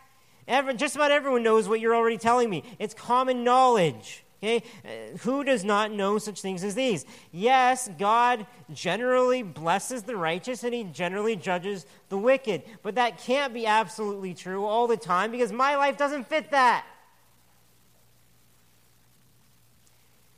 every, 0.46 0.74
just 0.74 0.96
about 0.96 1.10
everyone 1.10 1.42
knows 1.42 1.68
what 1.68 1.80
you're 1.80 1.94
already 1.94 2.18
telling 2.18 2.50
me. 2.50 2.62
It's 2.78 2.94
common 2.94 3.44
knowledge. 3.44 4.24
Okay? 4.46 4.62
Uh, 4.84 5.16
who 5.18 5.42
does 5.42 5.64
not 5.64 5.90
know 5.90 6.18
such 6.18 6.40
things 6.40 6.62
as 6.62 6.74
these? 6.74 7.04
Yes, 7.32 7.90
God 7.98 8.46
generally 8.72 9.42
blesses 9.42 10.04
the 10.04 10.16
righteous 10.16 10.62
and 10.62 10.72
he 10.72 10.84
generally 10.84 11.34
judges 11.34 11.84
the 12.08 12.18
wicked. 12.18 12.62
But 12.82 12.94
that 12.94 13.18
can't 13.18 13.52
be 13.52 13.66
absolutely 13.66 14.34
true 14.34 14.64
all 14.64 14.86
the 14.86 14.96
time 14.96 15.32
because 15.32 15.52
my 15.52 15.76
life 15.76 15.96
doesn't 15.96 16.28
fit 16.28 16.50
that. 16.52 16.86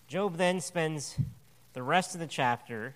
Job 0.07 0.37
then 0.37 0.61
spends 0.62 1.16
the 1.75 1.83
rest 1.83 2.14
of 2.14 2.21
the 2.21 2.27
chapter 2.27 2.94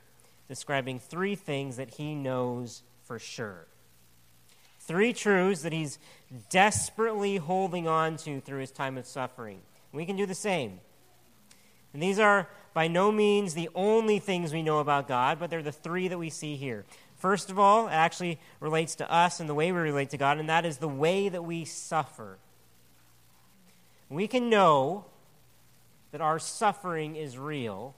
describing 0.48 0.98
three 0.98 1.34
things 1.34 1.76
that 1.76 1.90
he 1.90 2.14
knows 2.14 2.82
for 3.04 3.18
sure. 3.18 3.66
Three 4.80 5.12
truths 5.12 5.62
that 5.62 5.74
he's 5.74 5.98
desperately 6.48 7.36
holding 7.36 7.86
on 7.86 8.16
to 8.18 8.40
through 8.40 8.60
his 8.60 8.70
time 8.70 8.96
of 8.96 9.06
suffering. 9.06 9.60
We 9.92 10.06
can 10.06 10.16
do 10.16 10.24
the 10.24 10.34
same. 10.34 10.80
And 11.92 12.02
these 12.02 12.18
are 12.18 12.48
by 12.74 12.88
no 12.88 13.12
means 13.12 13.54
the 13.54 13.68
only 13.74 14.18
things 14.18 14.52
we 14.52 14.62
know 14.62 14.78
about 14.78 15.08
God, 15.08 15.38
but 15.38 15.50
they're 15.50 15.62
the 15.62 15.72
three 15.72 16.08
that 16.08 16.18
we 16.18 16.30
see 16.30 16.56
here. 16.56 16.84
First 17.16 17.50
of 17.50 17.58
all, 17.58 17.88
it 17.88 17.92
actually 17.92 18.40
relates 18.60 18.94
to 18.96 19.12
us 19.12 19.40
and 19.40 19.48
the 19.48 19.54
way 19.54 19.70
we 19.70 19.78
relate 19.78 20.10
to 20.10 20.16
God, 20.16 20.38
and 20.38 20.48
that 20.48 20.64
is 20.64 20.78
the 20.78 20.88
way 20.88 21.28
that 21.28 21.44
we 21.44 21.64
suffer. 21.64 22.38
We 24.08 24.26
can 24.26 24.50
know 24.50 25.06
that 26.10 26.20
our 26.20 26.38
suffering 26.38 27.16
is 27.16 27.38
real 27.38 27.94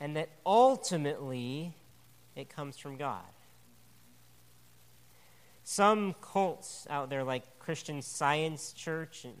and 0.00 0.16
that 0.16 0.28
ultimately 0.46 1.74
it 2.36 2.48
comes 2.48 2.78
from 2.78 2.96
God. 2.96 3.24
Some 5.64 6.14
cults 6.20 6.86
out 6.88 7.10
there, 7.10 7.24
like 7.24 7.58
Christian 7.58 8.00
Science 8.00 8.72
Church 8.72 9.24
and, 9.24 9.34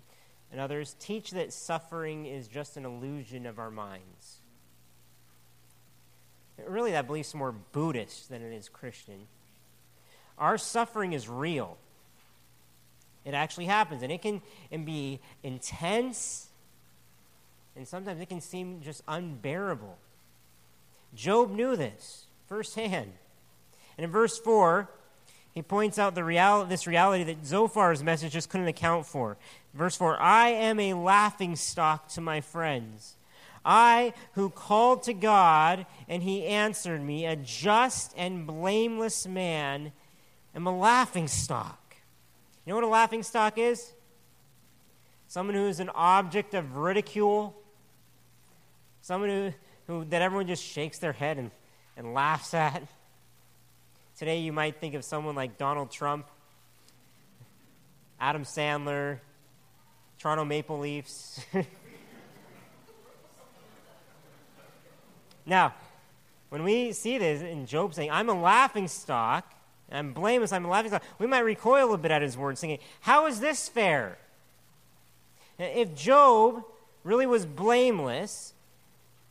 and 0.50 0.60
others, 0.60 0.96
teach 0.98 1.32
that 1.32 1.52
suffering 1.52 2.26
is 2.26 2.48
just 2.48 2.76
an 2.76 2.84
illusion 2.84 3.46
of 3.46 3.58
our 3.58 3.70
minds. 3.70 4.38
Really, 6.66 6.92
that 6.92 7.06
belief's 7.06 7.34
more 7.34 7.52
Buddhist 7.52 8.28
than 8.28 8.42
it 8.42 8.52
is 8.52 8.68
Christian. 8.68 9.26
Our 10.38 10.58
suffering 10.58 11.12
is 11.12 11.28
real. 11.28 11.76
It 13.24 13.34
actually 13.34 13.66
happens, 13.66 14.02
and 14.02 14.10
it 14.10 14.22
can 14.22 14.40
and 14.72 14.86
be 14.86 15.20
intense, 15.42 16.48
and 17.76 17.86
sometimes 17.86 18.20
it 18.20 18.28
can 18.28 18.40
seem 18.40 18.80
just 18.80 19.02
unbearable. 19.06 19.98
Job 21.14 21.50
knew 21.50 21.76
this 21.76 22.26
firsthand. 22.48 23.12
And 23.96 24.04
in 24.04 24.10
verse 24.10 24.38
4, 24.38 24.88
he 25.58 25.62
points 25.62 25.98
out 25.98 26.14
the 26.14 26.22
real, 26.22 26.64
this 26.66 26.86
reality 26.86 27.24
that 27.24 27.42
Zophar's 27.42 28.04
message 28.04 28.32
just 28.32 28.48
couldn't 28.48 28.68
account 28.68 29.06
for. 29.06 29.36
Verse 29.74 29.96
4 29.96 30.16
I 30.22 30.50
am 30.50 30.78
a 30.78 30.94
laughing 30.94 31.56
stock 31.56 32.06
to 32.10 32.20
my 32.20 32.40
friends. 32.40 33.16
I, 33.64 34.14
who 34.34 34.50
called 34.50 35.02
to 35.02 35.12
God, 35.12 35.84
and 36.08 36.22
he 36.22 36.44
answered 36.44 37.02
me, 37.02 37.26
a 37.26 37.34
just 37.34 38.14
and 38.16 38.46
blameless 38.46 39.26
man, 39.26 39.90
am 40.54 40.68
a 40.68 40.78
laughing 40.78 41.26
stock. 41.26 41.96
You 42.64 42.70
know 42.70 42.76
what 42.76 42.84
a 42.84 42.86
laughing 42.86 43.24
stock 43.24 43.58
is? 43.58 43.92
Someone 45.26 45.56
who 45.56 45.66
is 45.66 45.80
an 45.80 45.90
object 45.92 46.54
of 46.54 46.76
ridicule, 46.76 47.60
someone 49.02 49.28
who, 49.28 49.52
who 49.88 50.04
that 50.04 50.22
everyone 50.22 50.46
just 50.46 50.62
shakes 50.62 51.00
their 51.00 51.14
head 51.14 51.36
and, 51.36 51.50
and 51.96 52.14
laughs 52.14 52.54
at. 52.54 52.84
Today, 54.18 54.40
you 54.40 54.52
might 54.52 54.80
think 54.80 54.94
of 54.94 55.04
someone 55.04 55.36
like 55.36 55.58
Donald 55.58 55.92
Trump, 55.92 56.26
Adam 58.18 58.42
Sandler, 58.42 59.20
Toronto 60.18 60.44
Maple 60.44 60.80
Leafs. 60.80 61.40
now, 65.46 65.72
when 66.48 66.64
we 66.64 66.90
see 66.90 67.18
this 67.18 67.42
in 67.42 67.66
Job 67.66 67.94
saying, 67.94 68.10
I'm 68.10 68.28
a 68.28 68.34
laughing 68.34 68.88
stock, 68.88 69.54
I'm 69.88 70.12
blameless, 70.14 70.50
I'm 70.50 70.64
a 70.64 70.68
laughing 70.68 70.90
stock, 70.90 71.04
we 71.20 71.28
might 71.28 71.44
recoil 71.44 71.94
a 71.94 71.98
bit 71.98 72.10
at 72.10 72.20
his 72.20 72.36
words, 72.36 72.60
thinking, 72.60 72.80
How 73.02 73.28
is 73.28 73.38
this 73.38 73.68
fair? 73.68 74.18
If 75.60 75.94
Job 75.94 76.64
really 77.04 77.26
was 77.26 77.46
blameless, 77.46 78.52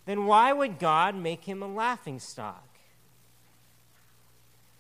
then 0.06 0.28
why 0.28 0.54
would 0.54 0.80
God 0.80 1.13
make 1.13 1.43
him 1.43 1.62
a 1.62 1.67
laughing 1.67 2.19
stock? 2.19 2.66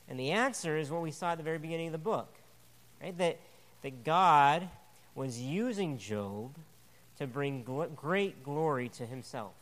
And 0.09 0.19
the 0.19 0.31
answer 0.31 0.77
is 0.77 0.89
what 0.89 1.01
we 1.01 1.11
saw 1.11 1.31
at 1.31 1.37
the 1.37 1.43
very 1.43 1.57
beginning 1.57 1.87
of 1.87 1.91
the 1.91 1.97
book, 1.97 2.33
right? 3.01 3.17
That, 3.17 3.39
that 3.81 4.03
God 4.03 4.69
was 5.15 5.41
using 5.41 5.97
Job 5.97 6.55
to 7.19 7.27
bring 7.27 7.63
gl- 7.63 7.93
great 7.95 8.43
glory 8.43 8.89
to 8.89 9.05
himself. 9.05 9.53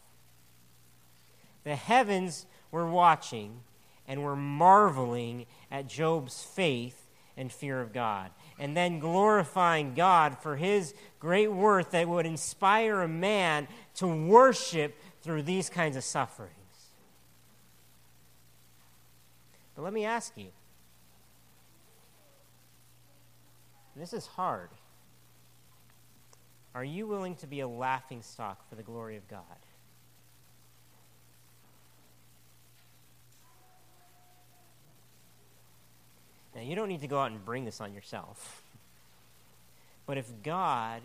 The 1.64 1.76
heavens 1.76 2.46
were 2.72 2.88
watching 2.88 3.62
and 4.08 4.24
were 4.24 4.36
marveling 4.36 5.46
at 5.72 5.88
Job's 5.88 6.44
faith 6.44 7.02
and 7.38 7.52
fear 7.52 7.82
of 7.82 7.92
God, 7.92 8.32
and 8.60 8.78
then 8.78 9.00
glorifying 9.00 9.94
God 9.94 10.38
for 10.40 10.56
his 10.56 10.94
great 11.20 11.52
worth 11.52 11.92
that 11.92 12.08
would 12.08 12.26
inspire 12.26 13.02
a 13.02 13.08
man 13.08 13.68
to 13.96 14.08
worship 14.08 14.98
through 15.22 15.42
these 15.42 15.70
kinds 15.70 15.98
of 15.98 16.04
sufferings. 16.04 16.54
But 19.76 19.84
let 19.84 19.94
me 19.94 20.06
ask 20.06 20.34
you 20.36 20.48
this 23.96 24.14
is 24.14 24.26
hard. 24.28 24.70
Are 26.74 26.84
you 26.84 27.08
willing 27.08 27.36
to 27.36 27.48
be 27.48 27.62
a 27.62 27.68
laughing 27.68 28.22
stock 28.22 28.68
for 28.68 28.76
the 28.76 28.84
glory 28.84 29.16
of 29.16 29.28
God? 29.30 29.42
Now, 36.54 36.62
you 36.62 36.76
don't 36.76 36.88
need 36.88 37.02
to 37.02 37.08
go 37.08 37.20
out 37.20 37.32
and 37.32 37.44
bring 37.44 37.66
this 37.66 37.82
on 37.82 37.94
yourself. 37.94 38.62
But 40.08 40.20
if 40.20 40.32
God 40.44 41.02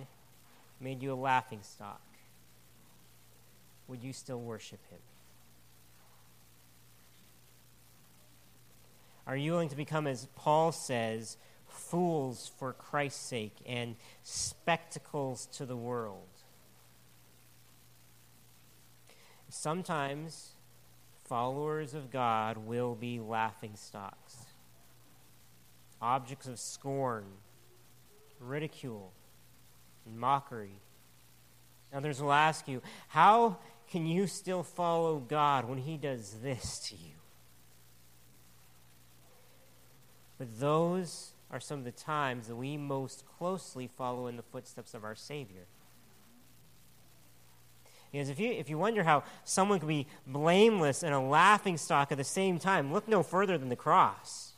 made 0.79 1.03
you 1.03 1.11
a 1.11 1.15
laughing 1.15 1.61
stock, 1.63 2.03
would 3.89 4.03
you 4.03 4.13
still 4.13 4.39
worship 4.39 4.79
Him? 4.91 4.99
Are 9.27 9.37
you 9.37 9.53
willing 9.53 9.69
to 9.69 9.77
become, 9.77 10.07
as 10.07 10.27
Paul 10.35 10.73
says, 10.73 11.37
fools 11.69 12.51
for 12.59 12.73
Christ's 12.73 13.25
sake 13.25 13.57
and 13.67 13.97
spectacles 14.23 15.47
to 15.53 15.67
the 15.67 15.77
world? 15.77 16.27
Sometimes 19.49 20.53
followers 21.25 21.95
of 21.95 22.11
God 22.11 22.57
will 22.57 22.95
be 22.95 23.21
laughing 23.21 23.73
stocks, 23.75 24.47
objects 26.01 26.47
of 26.47 26.59
scorn, 26.59 27.25
ridicule, 28.41 29.13
and 30.07 30.19
mockery. 30.19 30.81
Others 31.93 32.23
will 32.23 32.33
ask 32.33 32.69
you, 32.69 32.81
How 33.09 33.59
can 33.91 34.07
you 34.07 34.27
still 34.27 34.63
follow 34.63 35.19
God 35.19 35.69
when 35.69 35.79
He 35.79 35.97
does 35.97 36.39
this 36.43 36.79
to 36.89 36.97
you? 36.97 37.20
But 40.41 40.59
those 40.59 41.33
are 41.51 41.61
some 41.61 41.81
of 41.81 41.85
the 41.85 41.93
times 41.93 42.49
that 42.49 42.57
we 42.57 42.79
most 42.79 43.25
closely 43.39 43.91
follow 43.99 44.27
in 44.27 44.39
the 44.39 44.43
footsteps 44.43 44.95
of 44.95 45.05
our 45.05 45.15
Savior. 45.15 45.67
Because 48.11 48.31
if 48.31 48.41
you, 48.41 48.51
if 48.51 48.71
you 48.71 48.79
wonder 48.79 49.03
how 49.03 49.23
someone 49.45 49.79
could 49.81 49.89
be 49.89 50.07
blameless 50.27 51.03
and 51.03 51.13
a 51.13 51.21
laughing 51.21 51.77
stock 51.77 52.11
at 52.11 52.17
the 52.17 52.25
same 52.25 52.59
time, 52.59 52.91
look 52.91 53.07
no 53.07 53.23
further 53.23 53.59
than 53.59 53.69
the 53.69 53.77
cross, 53.77 54.55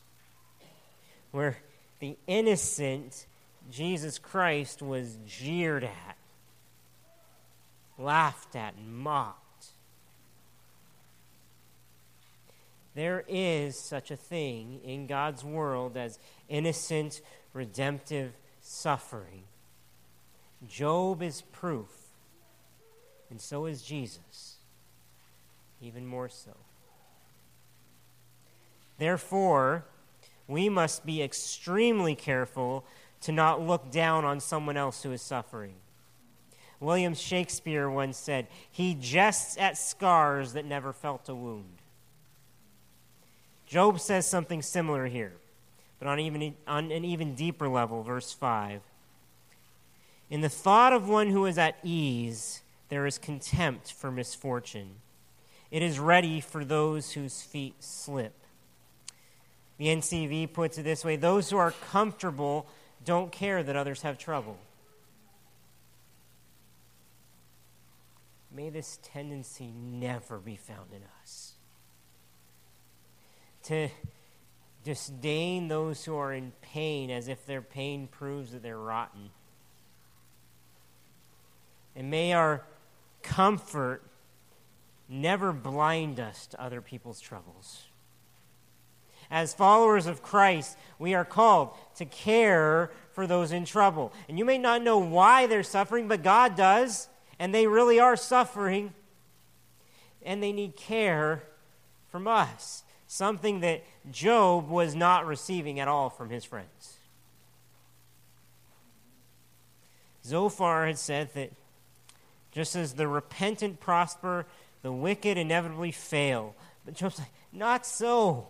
where 1.31 1.57
the 1.99 2.15
innocent 2.27 3.25
Jesus 3.69 4.19
Christ 4.19 4.81
was 4.81 5.17
jeered 5.27 5.83
at, 5.83 6.17
laughed 7.97 8.55
at, 8.55 8.75
and 8.75 8.87
mocked. 8.87 9.42
There 12.95 13.23
is 13.27 13.77
such 13.77 14.11
a 14.11 14.15
thing 14.15 14.79
in 14.83 15.07
God's 15.07 15.43
world 15.43 15.97
as 15.97 16.19
innocent, 16.47 17.21
redemptive 17.53 18.33
suffering. 18.61 19.43
Job 20.67 21.21
is 21.21 21.41
proof, 21.41 21.89
and 23.29 23.41
so 23.41 23.65
is 23.65 23.81
Jesus, 23.81 24.57
even 25.81 26.05
more 26.05 26.29
so. 26.29 26.55
Therefore, 28.99 29.85
we 30.47 30.69
must 30.69 31.05
be 31.05 31.21
extremely 31.21 32.15
careful 32.15 32.85
to 33.21 33.31
not 33.31 33.61
look 33.61 33.91
down 33.91 34.23
on 34.23 34.39
someone 34.39 34.77
else 34.77 35.03
who 35.03 35.11
is 35.11 35.21
suffering. 35.21 35.75
William 36.79 37.15
Shakespeare 37.15 37.89
once 37.89 38.17
said, 38.17 38.47
He 38.69 38.93
jests 38.93 39.57
at 39.57 39.77
scars 39.77 40.53
that 40.53 40.65
never 40.65 40.93
felt 40.93 41.27
a 41.29 41.35
wound. 41.35 41.82
Job 43.65 43.99
says 43.99 44.27
something 44.27 44.61
similar 44.61 45.07
here, 45.07 45.33
but 45.99 46.07
on, 46.07 46.19
even, 46.19 46.55
on 46.67 46.91
an 46.91 47.05
even 47.05 47.35
deeper 47.35 47.67
level, 47.67 48.03
verse 48.03 48.33
5. 48.33 48.81
In 50.29 50.41
the 50.41 50.49
thought 50.49 50.93
of 50.93 51.07
one 51.07 51.29
who 51.29 51.45
is 51.45 51.57
at 51.57 51.77
ease, 51.83 52.61
there 52.89 53.05
is 53.05 53.17
contempt 53.17 53.91
for 53.91 54.11
misfortune. 54.11 54.95
It 55.71 55.81
is 55.81 55.99
ready 55.99 56.39
for 56.39 56.63
those 56.63 57.11
whose 57.11 57.41
feet 57.41 57.75
slip. 57.79 58.33
The 59.77 59.87
NCV 59.87 60.53
puts 60.53 60.77
it 60.77 60.83
this 60.83 61.03
way 61.03 61.15
those 61.15 61.49
who 61.49 61.57
are 61.57 61.71
comfortable 61.71 62.67
don't 63.03 63.31
care 63.31 63.63
that 63.63 63.75
others 63.75 64.03
have 64.03 64.17
trouble. 64.17 64.57
May 68.55 68.69
this 68.69 68.99
tendency 69.01 69.73
never 69.75 70.37
be 70.37 70.55
found 70.55 70.91
in 70.91 71.01
us. 71.21 71.52
To 73.63 73.87
disdain 74.83 75.69
those 75.69 76.03
who 76.03 76.15
are 76.17 76.33
in 76.33 76.51
pain 76.61 77.09
as 77.09 77.27
if 77.27 77.45
their 77.45 77.61
pain 77.61 78.07
proves 78.07 78.51
that 78.51 78.61
they're 78.61 78.77
rotten. 78.77 79.29
And 81.95 82.11
may 82.11 82.33
our 82.33 82.63
comfort 83.21 84.03
never 85.07 85.53
blind 85.53 86.19
us 86.19 86.47
to 86.47 86.61
other 86.61 86.81
people's 86.81 87.21
troubles. 87.21 87.83
As 89.31 89.53
followers 89.53 90.05
of 90.05 90.21
Christ, 90.21 90.77
we 90.99 91.13
are 91.13 91.25
called 91.25 91.69
to 91.95 92.05
care 92.05 92.91
for 93.13 93.25
those 93.25 93.51
in 93.51 93.65
trouble. 93.65 94.11
And 94.27 94.37
you 94.37 94.45
may 94.45 94.57
not 94.57 94.81
know 94.81 94.97
why 94.97 95.47
they're 95.47 95.63
suffering, 95.63 96.07
but 96.07 96.23
God 96.23 96.55
does, 96.55 97.07
and 97.39 97.53
they 97.53 97.67
really 97.67 97.99
are 97.99 98.17
suffering, 98.17 98.93
and 100.21 100.43
they 100.43 100.51
need 100.51 100.75
care 100.75 101.43
from 102.09 102.27
us. 102.27 102.82
Something 103.13 103.59
that 103.59 103.83
Job 104.11 104.69
was 104.69 104.95
not 104.95 105.27
receiving 105.27 105.79
at 105.79 105.87
all 105.87 106.09
from 106.09 106.31
his 106.31 106.43
friends. 106.43 106.97
Zophar 110.25 110.87
had 110.87 110.97
said 110.97 111.31
that 111.35 111.51
just 112.51 112.75
as 112.75 112.93
the 112.93 113.07
repentant 113.07 113.79
prosper, 113.79 114.47
the 114.81 114.91
wicked 114.91 115.37
inevitably 115.37 115.91
fail. 115.91 116.55
But 116.85 116.95
Job's 116.95 117.19
like, 117.19 117.29
not 117.51 117.85
so. 117.85 118.47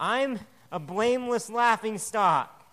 I'm 0.00 0.40
a 0.72 0.80
blameless 0.80 1.48
laughing 1.48 1.96
stock. 1.96 2.66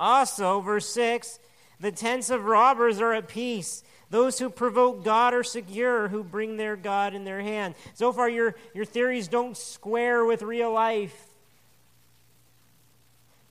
Also, 0.00 0.60
verse 0.62 0.88
6 0.88 1.38
the 1.80 1.92
tents 1.92 2.30
of 2.30 2.44
robbers 2.44 3.00
are 3.00 3.12
at 3.14 3.28
peace. 3.28 3.82
Those 4.10 4.38
who 4.38 4.50
provoke 4.50 5.04
God 5.04 5.34
are 5.34 5.44
secure, 5.44 6.08
who 6.08 6.22
bring 6.22 6.56
their 6.56 6.76
God 6.76 7.14
in 7.14 7.24
their 7.24 7.40
hand. 7.40 7.74
So 7.94 8.12
far, 8.12 8.28
your, 8.28 8.54
your 8.74 8.84
theories 8.84 9.28
don't 9.28 9.56
square 9.56 10.24
with 10.24 10.42
real 10.42 10.72
life. 10.72 11.28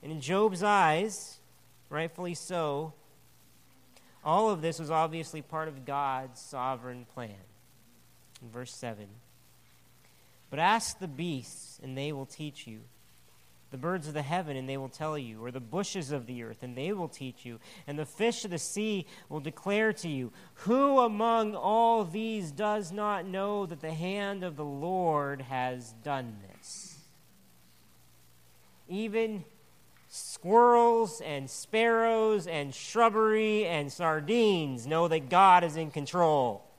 And 0.02 0.12
in 0.12 0.20
Job's 0.20 0.62
eyes, 0.62 1.38
rightfully 1.88 2.34
so, 2.34 2.92
all 4.24 4.50
of 4.50 4.60
this 4.60 4.78
was 4.78 4.90
obviously 4.90 5.40
part 5.40 5.68
of 5.68 5.84
God's 5.84 6.40
sovereign 6.40 7.06
plan. 7.14 7.34
In 8.42 8.50
verse 8.50 8.74
7. 8.74 9.06
But 10.50 10.58
ask 10.58 10.98
the 10.98 11.08
beasts, 11.08 11.80
and 11.82 11.96
they 11.96 12.12
will 12.12 12.26
teach 12.26 12.66
you. 12.66 12.80
The 13.70 13.78
birds 13.78 14.08
of 14.08 14.14
the 14.14 14.22
heaven, 14.22 14.56
and 14.56 14.68
they 14.68 14.76
will 14.76 14.88
tell 14.88 15.16
you. 15.16 15.44
Or 15.44 15.50
the 15.50 15.60
bushes 15.60 16.10
of 16.10 16.26
the 16.26 16.42
earth, 16.42 16.62
and 16.62 16.76
they 16.76 16.92
will 16.92 17.08
teach 17.08 17.44
you. 17.44 17.60
And 17.86 17.98
the 17.98 18.04
fish 18.04 18.44
of 18.44 18.50
the 18.50 18.58
sea 18.58 19.06
will 19.28 19.40
declare 19.40 19.92
to 19.92 20.08
you. 20.08 20.32
Who 20.54 20.98
among 21.00 21.54
all 21.54 22.04
these 22.04 22.50
does 22.50 22.90
not 22.90 23.26
know 23.26 23.66
that 23.66 23.80
the 23.80 23.92
hand 23.92 24.42
of 24.42 24.56
the 24.56 24.64
Lord 24.64 25.42
has 25.42 25.94
done 26.02 26.38
this? 26.48 26.98
Even 28.88 29.44
squirrels 30.08 31.20
and 31.20 31.48
sparrows 31.48 32.48
and 32.48 32.74
shrubbery 32.74 33.64
and 33.66 33.92
sardines 33.92 34.84
know 34.84 35.06
that 35.06 35.28
God 35.28 35.62
is 35.62 35.76
in 35.76 35.92
control. 35.92 36.69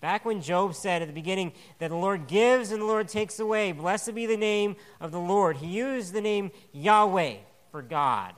Back 0.00 0.24
when 0.24 0.40
Job 0.40 0.74
said 0.74 1.02
at 1.02 1.08
the 1.08 1.14
beginning 1.14 1.52
that 1.78 1.88
the 1.88 1.96
Lord 1.96 2.28
gives 2.28 2.70
and 2.70 2.80
the 2.80 2.86
Lord 2.86 3.08
takes 3.08 3.40
away, 3.40 3.72
blessed 3.72 4.14
be 4.14 4.26
the 4.26 4.36
name 4.36 4.76
of 5.00 5.10
the 5.10 5.20
Lord, 5.20 5.56
he 5.56 5.66
used 5.66 6.12
the 6.12 6.20
name 6.20 6.52
Yahweh 6.72 7.36
for 7.72 7.82
God. 7.82 8.34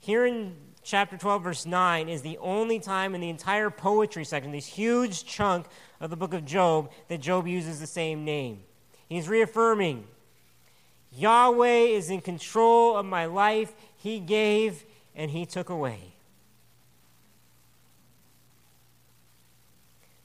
Here 0.00 0.26
in 0.26 0.56
chapter 0.82 1.16
12, 1.16 1.42
verse 1.42 1.66
9, 1.66 2.08
is 2.08 2.22
the 2.22 2.36
only 2.38 2.80
time 2.80 3.14
in 3.14 3.20
the 3.20 3.30
entire 3.30 3.70
poetry 3.70 4.24
section, 4.24 4.52
this 4.52 4.66
huge 4.66 5.24
chunk 5.24 5.66
of 6.00 6.10
the 6.10 6.16
book 6.16 6.34
of 6.34 6.44
Job, 6.44 6.90
that 7.08 7.20
Job 7.20 7.46
uses 7.46 7.80
the 7.80 7.86
same 7.86 8.24
name. 8.24 8.60
He's 9.08 9.28
reaffirming 9.28 10.04
Yahweh 11.16 11.84
is 11.84 12.10
in 12.10 12.20
control 12.20 12.96
of 12.96 13.06
my 13.06 13.26
life. 13.26 13.72
He 13.96 14.18
gave 14.18 14.84
and 15.14 15.30
he 15.30 15.46
took 15.46 15.70
away. 15.70 16.13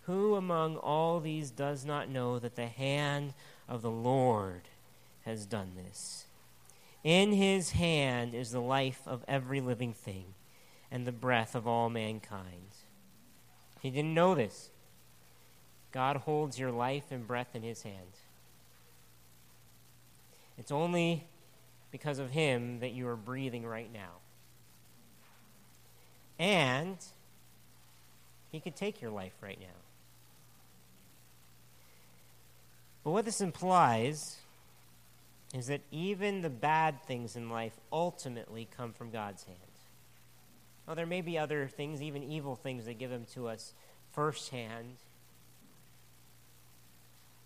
Who 0.10 0.34
among 0.34 0.78
all 0.78 1.19
these 1.19 1.52
does 1.52 1.86
not 1.86 2.10
know 2.10 2.39
that 2.39 2.56
the 2.56 2.65
hand 2.65 3.36
of 3.67 3.84
the 3.84 3.91
Lord 3.91 4.63
has 5.24 5.45
done 5.45 5.74
this? 5.76 6.26
In 7.04 7.32
his 7.32 7.74
hand 7.74 8.34
is 8.34 8.50
the 8.50 8.60
life 8.60 9.02
of 9.06 9.24
every 9.28 9.62
living 9.62 9.93
thing 9.93 10.34
and 10.89 11.06
the 11.06 11.12
breath 11.12 11.54
of 11.54 11.67
all 11.67 11.91
mankind. 11.91 12.72
He 13.84 13.91
didn't 13.91 14.15
know 14.15 14.34
this. 14.34 14.72
God 15.91 16.15
holds 16.15 16.58
your 16.58 16.72
life 16.72 17.12
and 17.12 17.28
breath 17.28 17.54
in 17.54 17.62
his 17.62 17.84
hand. 17.84 18.17
It's 20.58 20.72
only 20.72 21.28
because 21.91 22.17
of 22.17 22.32
him 22.32 22.80
that 22.80 22.93
you 22.93 23.08
are 23.08 23.15
breathing 23.15 23.63
right 23.63 23.93
now. 23.93 24.13
And 26.39 26.98
he 28.52 28.60
could 28.60 28.76
take 28.76 29.04
your 29.04 29.12
life 29.12 29.34
right 29.43 29.60
now. 29.60 29.67
But 33.10 33.13
what 33.13 33.26
this 33.26 33.41
implies 33.41 34.38
is 35.56 35.65
that 35.65 35.82
even 35.89 36.41
the 36.41 36.50
bad 36.52 37.02
things 37.08 37.36
in 37.36 37.50
life 37.50 37.74
ultimately 37.91 38.67
come 38.78 38.93
from 38.93 39.10
God's 39.10 39.45
hand. 39.45 39.58
Well, 40.86 40.95
there 40.95 41.08
may 41.08 41.22
be 41.22 41.36
other 41.36 41.67
things, 41.67 42.04
even 42.04 42.22
evil 42.22 42.56
things, 42.56 42.86
that 42.86 43.00
give 43.00 43.10
them 43.10 43.26
to 43.34 43.48
us 43.48 43.74
firsthand, 44.12 44.98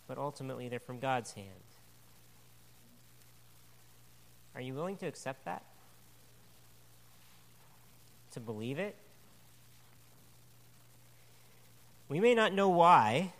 but 0.05 0.17
ultimately 0.17 0.67
they're 0.67 0.81
from 0.81 0.99
God's 0.99 1.31
hand. 1.31 1.47
Are 4.55 4.61
you 4.61 4.73
willing 4.73 4.97
to 4.97 5.05
accept 5.05 5.45
that? 5.45 5.63
To 8.33 8.41
believe 8.41 8.79
it? 8.79 8.97
We 12.09 12.19
may 12.19 12.35
not 12.35 12.51
know 12.51 12.67
why, 12.67 13.31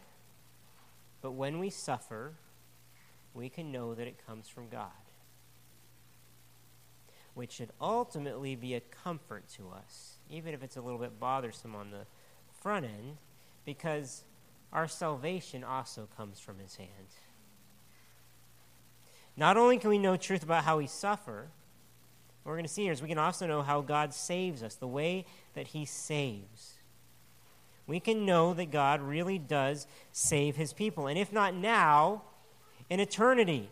but 1.23 1.31
when 1.31 1.57
we 1.57 1.69
suffer, 1.69 2.33
we 3.33 3.49
can 3.49 3.71
know 3.71 3.95
that 3.95 4.07
it 4.07 4.23
comes 4.27 4.49
from 4.49 4.67
God, 4.67 4.91
which 7.33 7.53
should 7.53 7.71
ultimately 7.81 8.55
be 8.55 8.75
a 8.75 8.81
comfort 8.81 9.45
to 9.55 9.69
us, 9.69 10.17
even 10.29 10.53
if 10.53 10.61
it's 10.61 10.75
a 10.75 10.81
little 10.81 10.99
bit 10.99 11.19
bothersome 11.21 11.73
on 11.75 11.91
the 11.91 12.05
front 12.61 12.85
end, 12.85 13.17
because 13.65 14.23
our 14.73 14.87
salvation 14.87 15.63
also 15.63 16.09
comes 16.17 16.41
from 16.41 16.59
His 16.59 16.75
hand. 16.75 16.89
Not 19.37 19.55
only 19.55 19.77
can 19.77 19.89
we 19.89 19.97
know 19.97 20.17
truth 20.17 20.43
about 20.43 20.65
how 20.65 20.77
we 20.77 20.87
suffer, 20.87 21.47
what 22.43 22.51
we're 22.51 22.57
going 22.57 22.65
to 22.65 22.71
see 22.71 22.83
here 22.83 22.91
is 22.91 23.01
we 23.01 23.07
can 23.07 23.17
also 23.17 23.47
know 23.47 23.61
how 23.61 23.79
God 23.79 24.13
saves 24.13 24.61
us, 24.61 24.75
the 24.75 24.87
way 24.87 25.25
that 25.53 25.67
He 25.67 25.85
saves 25.85 26.73
we 27.87 27.99
can 27.99 28.25
know 28.25 28.53
that 28.53 28.71
God 28.71 29.01
really 29.01 29.37
does 29.37 29.87
save 30.11 30.55
his 30.55 30.73
people. 30.73 31.07
And 31.07 31.17
if 31.17 31.33
not 31.33 31.53
now, 31.53 32.23
in 32.89 32.99
eternity. 32.99 33.69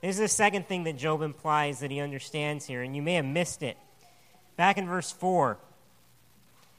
This 0.00 0.16
is 0.16 0.20
the 0.20 0.28
second 0.28 0.66
thing 0.66 0.84
that 0.84 0.96
Job 0.96 1.22
implies 1.22 1.80
that 1.80 1.90
he 1.90 2.00
understands 2.00 2.66
here, 2.66 2.82
and 2.82 2.94
you 2.94 3.02
may 3.02 3.14
have 3.14 3.24
missed 3.24 3.62
it. 3.62 3.76
Back 4.56 4.78
in 4.78 4.86
verse 4.86 5.10
4, 5.12 5.58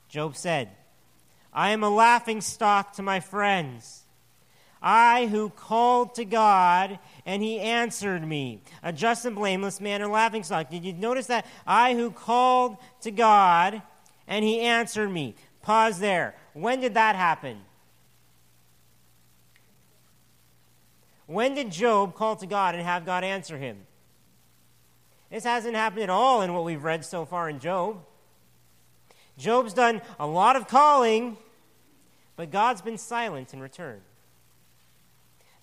Job 0.10 0.36
said, 0.36 0.70
I 1.54 1.72
am 1.72 1.84
a 1.84 1.90
laughing 1.90 2.42
stock 2.42 2.94
to 2.94 3.02
my 3.02 3.20
friends. 3.20 4.04
I 4.82 5.28
who 5.28 5.50
called 5.50 6.16
to 6.16 6.26
God, 6.26 7.00
and 7.26 7.44
he 7.44 7.60
answered 7.60 8.26
me. 8.26 8.62
A 8.82 8.94
just 8.94 9.26
and 9.26 9.36
blameless 9.36 9.82
man, 9.82 10.02
a 10.02 10.08
laughing 10.08 10.44
stock. 10.44 10.70
Did 10.70 10.86
you 10.86 10.94
notice 10.94 11.28
that? 11.28 11.46
I 11.68 11.96
who 11.96 12.12
called 12.12 12.78
to 13.02 13.12
God, 13.12 13.82
and 14.28 14.46
he 14.46 14.62
answered 14.62 15.10
me. 15.10 15.36
Pause 15.62 16.00
there. 16.00 16.36
When 16.60 16.82
did 16.82 16.96
that 16.96 17.16
happen? 17.16 17.62
When 21.26 21.56
did 21.56 21.72
Job 21.72 22.16
call 22.16 22.36
to 22.38 22.46
God 22.46 22.76
and 22.76 22.84
have 22.84 23.06
God 23.06 23.24
answer 23.24 23.58
him? 23.58 23.78
This 25.30 25.44
hasn't 25.44 25.76
happened 25.76 26.04
at 26.04 26.10
all 26.10 26.42
in 26.42 26.54
what 26.54 26.66
we've 26.66 26.84
read 26.84 27.06
so 27.06 27.24
far 27.24 27.50
in 27.50 27.60
Job. 27.60 27.98
Job's 29.38 29.74
done 29.74 30.02
a 30.20 30.28
lot 30.28 30.56
of 30.56 30.68
calling, 30.68 31.38
but 32.36 32.52
God's 32.52 32.82
been 32.82 32.98
silent 32.98 33.54
in 33.54 33.62
return. 33.62 34.02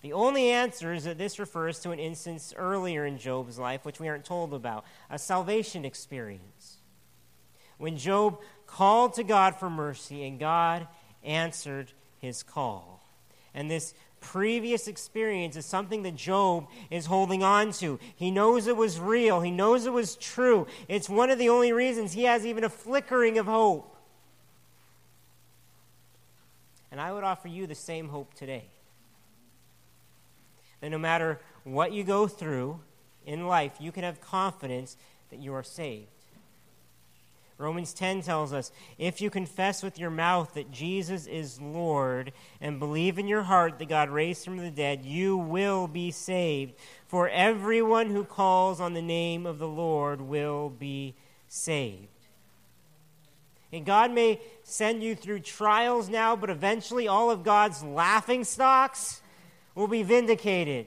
The 0.01 0.13
only 0.13 0.51
answer 0.51 0.93
is 0.95 1.05
that 1.05 1.19
this 1.19 1.39
refers 1.39 1.81
to 1.81 1.91
an 1.91 1.99
instance 1.99 2.55
earlier 2.57 3.05
in 3.05 3.19
Job's 3.19 3.59
life, 3.59 3.85
which 3.85 3.99
we 3.99 4.09
aren't 4.09 4.25
told 4.25 4.55
about 4.55 4.85
a 5.11 5.19
salvation 5.19 5.85
experience. 5.85 6.76
When 7.79 7.97
Job 7.97 8.39
called 8.67 9.15
to 9.15 9.25
God 9.25 9.57
for 9.57 9.71
mercy, 9.71 10.27
and 10.27 10.39
God 10.39 10.89
answered 11.23 11.93
his 12.19 12.43
call. 12.43 13.03
And 13.55 13.71
this 13.71 13.95
previous 14.21 14.89
experience 14.89 15.57
is 15.57 15.65
something 15.65 16.03
that 16.03 16.17
Job 16.17 16.67
is 16.91 17.07
holding 17.07 17.43
on 17.43 17.73
to. 17.73 17.99
He 18.17 18.31
knows 18.31 18.67
it 18.67 18.77
was 18.77 18.99
real, 18.99 19.41
he 19.41 19.51
knows 19.51 19.87
it 19.87 19.93
was 19.93 20.17
true. 20.17 20.67
It's 20.89 21.09
one 21.09 21.31
of 21.31 21.39
the 21.39 21.49
only 21.49 21.73
reasons 21.73 22.13
he 22.13 22.25
has 22.25 22.45
even 22.45 22.65
a 22.65 22.69
flickering 22.69 23.39
of 23.39 23.47
hope. 23.47 23.97
And 26.91 27.01
I 27.01 27.13
would 27.13 27.25
offer 27.25 27.49
you 27.49 27.67
the 27.67 27.75
same 27.75 28.09
hope 28.09 28.35
today. 28.35 28.65
That 30.81 30.91
no 30.91 30.99
matter 30.99 31.41
what 31.65 31.93
you 31.93 32.05
go 32.05 32.27
through 32.27 32.81
in 33.25 33.47
life, 33.47 33.73
you 33.81 33.93
can 33.93 34.05
have 34.05 34.21
confidence 34.21 34.97
that 35.31 35.41
you 35.41 35.53
are 35.53 35.63
saved. 35.63 36.09
Romans 37.59 37.95
10 37.95 38.21
tells 38.21 38.53
us 38.53 38.71
if 38.99 39.21
you 39.21 39.31
confess 39.31 39.83
with 39.83 39.99
your 39.99 40.11
mouth 40.11 40.53
that 40.55 40.71
Jesus 40.71 41.27
is 41.27 41.61
Lord 41.61 42.33
and 42.61 42.79
believe 42.79 43.19
in 43.19 43.27
your 43.27 43.43
heart 43.43 43.79
that 43.79 43.89
God 43.89 44.11
raised 44.11 44.47
him 44.47 44.57
from 44.57 44.65
the 44.65 44.71
dead, 44.71 45.05
you 45.05 45.39
will 45.39 45.89
be 45.89 46.11
saved. 46.11 46.75
For 47.07 47.31
everyone 47.31 48.11
who 48.11 48.25
calls 48.25 48.79
on 48.79 48.93
the 48.93 49.01
name 49.01 49.47
of 49.47 49.59
the 49.59 49.69
Lord 49.69 50.21
will 50.21 50.69
be 50.69 51.15
saved. 51.49 52.09
And 53.73 53.87
God 53.87 54.11
may 54.11 54.41
send 54.63 55.03
you 55.03 55.15
through 55.15 55.41
trials 55.41 56.09
now, 56.09 56.37
but 56.37 56.51
eventually 56.51 57.09
all 57.09 57.31
of 57.31 57.43
God's 57.43 57.83
laughing 57.83 58.45
stocks 58.45 59.23
will 59.75 59.89
be 59.89 60.03
vindicated. 60.03 60.87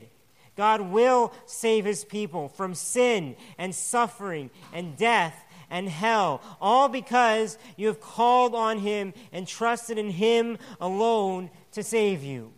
God 0.55 0.81
will 0.81 1.33
save 1.45 1.85
his 1.85 2.03
people 2.03 2.49
from 2.49 2.75
sin 2.75 3.35
and 3.57 3.73
suffering 3.73 4.49
and 4.73 4.97
death 4.97 5.45
and 5.69 5.89
hell, 5.89 6.41
all 6.59 6.89
because 6.89 7.57
you 7.77 7.87
have 7.87 8.01
called 8.01 8.55
on 8.55 8.79
Him 8.79 9.13
and 9.31 9.47
trusted 9.47 9.97
in 9.97 10.09
Him 10.11 10.57
alone 10.79 11.49
to 11.73 11.83
save 11.83 12.23
you. 12.23 12.51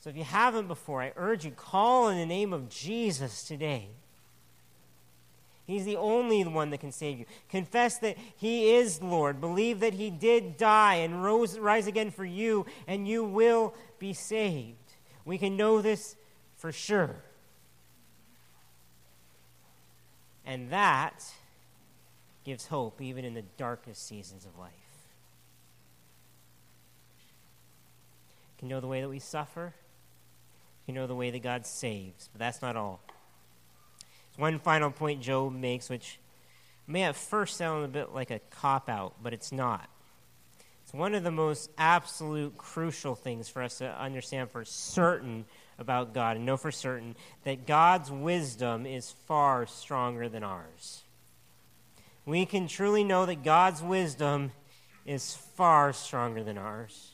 So 0.00 0.10
if 0.10 0.16
you 0.16 0.24
haven't 0.24 0.68
before, 0.68 1.02
I 1.02 1.12
urge 1.16 1.44
you, 1.44 1.50
call 1.50 2.08
in 2.08 2.18
the 2.18 2.26
name 2.26 2.52
of 2.52 2.68
Jesus 2.68 3.42
today. 3.42 3.88
He's 5.66 5.84
the 5.84 5.96
only 5.96 6.44
one 6.44 6.70
that 6.70 6.78
can 6.78 6.92
save 6.92 7.18
you. 7.18 7.26
Confess 7.48 7.98
that 7.98 8.16
He 8.36 8.76
is 8.76 9.02
Lord. 9.02 9.40
Believe 9.40 9.80
that 9.80 9.94
He 9.94 10.10
did 10.10 10.56
die 10.56 10.96
and 10.96 11.24
rose, 11.24 11.58
rise 11.58 11.88
again 11.88 12.12
for 12.12 12.24
you, 12.24 12.66
and 12.86 13.08
you 13.08 13.24
will 13.24 13.74
be 13.98 14.12
saved. 14.12 14.76
We 15.24 15.38
can 15.38 15.56
know 15.56 15.82
this 15.82 16.14
for 16.56 16.70
sure. 16.70 17.16
And 20.46 20.70
that 20.70 21.24
gives 22.44 22.68
hope 22.68 23.02
even 23.02 23.24
in 23.24 23.34
the 23.34 23.42
darkest 23.58 24.06
seasons 24.06 24.46
of 24.46 24.56
life. 24.56 24.72
You 28.54 28.60
can 28.60 28.68
know 28.68 28.80
the 28.80 28.86
way 28.86 29.00
that 29.00 29.08
we 29.08 29.18
suffer. 29.18 29.74
You 30.86 30.94
know 30.94 31.08
the 31.08 31.16
way 31.16 31.30
that 31.30 31.42
God 31.42 31.66
saves. 31.66 32.28
But 32.32 32.38
that's 32.38 32.62
not 32.62 32.76
all. 32.76 33.00
There's 34.30 34.38
one 34.38 34.60
final 34.60 34.92
point 34.92 35.20
Job 35.20 35.52
makes, 35.52 35.90
which 35.90 36.20
may 36.86 37.02
at 37.02 37.16
first 37.16 37.56
sound 37.56 37.84
a 37.84 37.88
bit 37.88 38.14
like 38.14 38.30
a 38.30 38.38
cop 38.50 38.88
out, 38.88 39.14
but 39.20 39.32
it's 39.32 39.50
not. 39.50 39.90
It's 40.84 40.94
one 40.94 41.16
of 41.16 41.24
the 41.24 41.32
most 41.32 41.68
absolute 41.76 42.56
crucial 42.56 43.16
things 43.16 43.48
for 43.48 43.60
us 43.60 43.78
to 43.78 44.00
understand 44.00 44.52
for 44.52 44.64
certain 44.64 45.44
about 45.78 46.14
God 46.14 46.36
and 46.36 46.46
know 46.46 46.56
for 46.56 46.70
certain 46.70 47.16
that 47.44 47.66
God's 47.66 48.10
wisdom 48.10 48.86
is 48.86 49.12
far 49.26 49.66
stronger 49.66 50.28
than 50.28 50.42
ours. 50.42 51.02
We 52.24 52.46
can 52.46 52.66
truly 52.66 53.04
know 53.04 53.26
that 53.26 53.44
God's 53.44 53.82
wisdom 53.82 54.52
is 55.04 55.34
far 55.54 55.92
stronger 55.92 56.42
than 56.42 56.58
ours. 56.58 57.12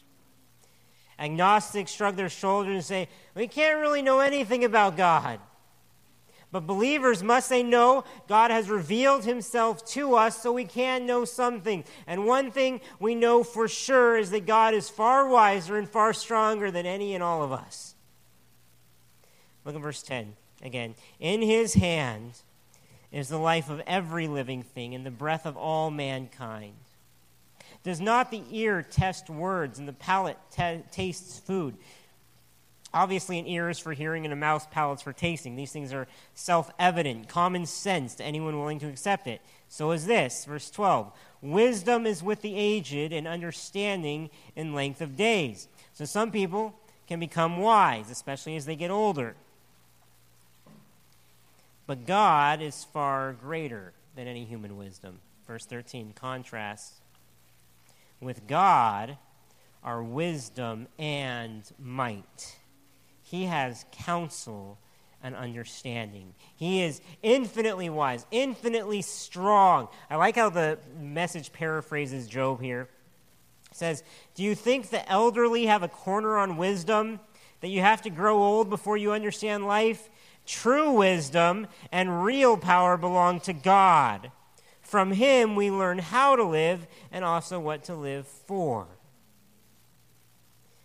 Agnostics 1.19 1.93
shrug 1.93 2.17
their 2.17 2.29
shoulders 2.29 2.75
and 2.75 2.85
say, 2.85 3.09
We 3.35 3.47
can't 3.47 3.81
really 3.81 4.03
know 4.03 4.21
anything 4.21 4.65
about 4.65 4.97
God. 4.97 5.39
But 6.51 6.67
believers 6.67 7.23
must 7.23 7.49
say, 7.49 7.63
No, 7.63 8.05
God 8.29 8.51
has 8.51 8.69
revealed 8.69 9.25
himself 9.25 9.85
to 9.93 10.17
us 10.17 10.43
so 10.43 10.53
we 10.53 10.65
can 10.65 11.07
know 11.07 11.25
something. 11.25 11.85
And 12.07 12.27
one 12.27 12.51
thing 12.51 12.81
we 12.99 13.15
know 13.15 13.43
for 13.43 13.69
sure 13.69 14.17
is 14.17 14.31
that 14.31 14.47
God 14.47 14.75
is 14.75 14.89
far 14.89 15.29
wiser 15.29 15.77
and 15.77 15.89
far 15.89 16.13
stronger 16.13 16.71
than 16.71 16.87
any 16.87 17.15
and 17.15 17.23
all 17.23 17.43
of 17.43 17.53
us. 17.53 17.92
Look 19.65 19.75
at 19.75 19.81
verse 19.81 20.03
10 20.03 20.35
again. 20.63 20.95
In 21.21 21.43
his 21.43 21.75
hand 21.75 22.33
is 23.11 23.29
the 23.29 23.39
life 23.39 23.69
of 23.69 23.81
every 23.87 24.27
living 24.27 24.63
thing 24.63 24.95
and 24.95 25.05
the 25.05 25.11
breath 25.11 25.47
of 25.47 25.57
all 25.57 25.91
mankind. 25.91 26.75
Does 27.85 28.01
not 28.01 28.31
the 28.31 28.43
ear 28.51 28.83
test 28.83 29.29
words 29.29 29.79
and 29.79 29.89
the 29.89 29.93
palate 29.93 30.39
tastes 30.91 31.39
food? 31.39 31.77
Obviously, 32.95 33.39
an 33.39 33.47
ear 33.47 33.71
is 33.71 33.79
for 33.79 33.95
hearing 33.95 34.25
and 34.25 34.33
a 34.33 34.37
mouth's 34.37 34.67
palate's 34.71 35.03
for 35.03 35.15
tasting. 35.15 35.57
These 35.57 35.73
things 35.73 35.93
are 35.93 36.07
self 36.35 36.71
evident, 36.79 37.29
common 37.29 37.65
sense 37.65 38.15
to 38.17 38.25
anyone 38.25 38.59
willing 38.59 38.79
to 38.81 38.89
accept 38.89 39.27
it. 39.27 39.41
So 39.69 39.93
is 39.93 40.07
this, 40.07 40.45
verse 40.45 40.71
12. 40.71 41.11
Wisdom 41.41 42.07
is 42.07 42.23
with 42.23 42.43
the 42.43 42.55
aged 42.55 43.13
and 43.13 43.27
understanding 43.27 44.29
in 44.55 44.75
length 44.75 45.01
of 45.01 45.17
days. 45.17 45.69
So 45.95 46.05
some 46.05 46.31
people 46.31 46.75
can 47.09 47.19
become 47.19 47.57
wise, 47.59 48.11
especially 48.11 48.57
as 48.57 48.67
they 48.67 48.77
get 48.77 48.91
older. 48.91 49.35
But 51.87 52.07
God 52.07 52.63
is 52.63 52.85
far 52.85 53.33
greater 53.33 53.93
than 54.15 54.27
any 54.27 54.45
human 54.45 54.77
wisdom. 54.77 55.21
Verse 55.47 55.67
13 55.67 56.13
contrasts. 56.15 57.01
With 58.21 58.47
God 58.47 59.19
are 59.83 60.03
wisdom 60.03 60.87
and 60.99 61.65
might. 61.79 62.57
He 63.23 63.45
has 63.45 63.85
counsel 63.91 64.79
and 65.23 65.35
understanding. 65.35 66.35
He 66.57 66.83
is 66.83 67.01
infinitely 67.23 67.91
wise, 67.91 68.27
infinitely 68.31 69.03
strong. 69.03 69.89
I 70.11 70.17
like 70.17 70.37
how 70.37 70.51
the 70.51 70.79
message 71.01 71.53
paraphrases 71.53 72.27
Job 72.27 72.61
here. 72.61 72.89
It 73.71 73.77
says, 73.77 74.03
Do 74.35 74.43
you 74.43 74.55
think 74.55 74.91
the 74.91 75.09
elderly 75.11 75.67
have 75.67 75.83
a 75.83 75.89
corner 75.89 76.37
on 76.37 76.57
wisdom? 76.57 77.21
That 77.61 77.69
you 77.69 77.81
have 77.81 78.03
to 78.03 78.11
grow 78.11 78.43
old 78.43 78.69
before 78.69 78.97
you 78.97 79.13
understand 79.13 79.67
life? 79.67 80.09
True 80.47 80.93
wisdom 80.93 81.67
and 81.91 82.25
real 82.25 82.57
power 82.57 82.97
belong 82.97 83.41
to 83.41 83.53
God. 83.53 84.31
From 84.81 85.13
Him 85.13 85.55
we 85.55 85.71
learn 85.71 85.99
how 85.99 86.37
to 86.37 86.45
live 86.45 86.87
and 87.11 87.25
also 87.25 87.59
what 87.61 87.85
to 87.85 87.95
live 87.95 88.27
for. 88.27 88.87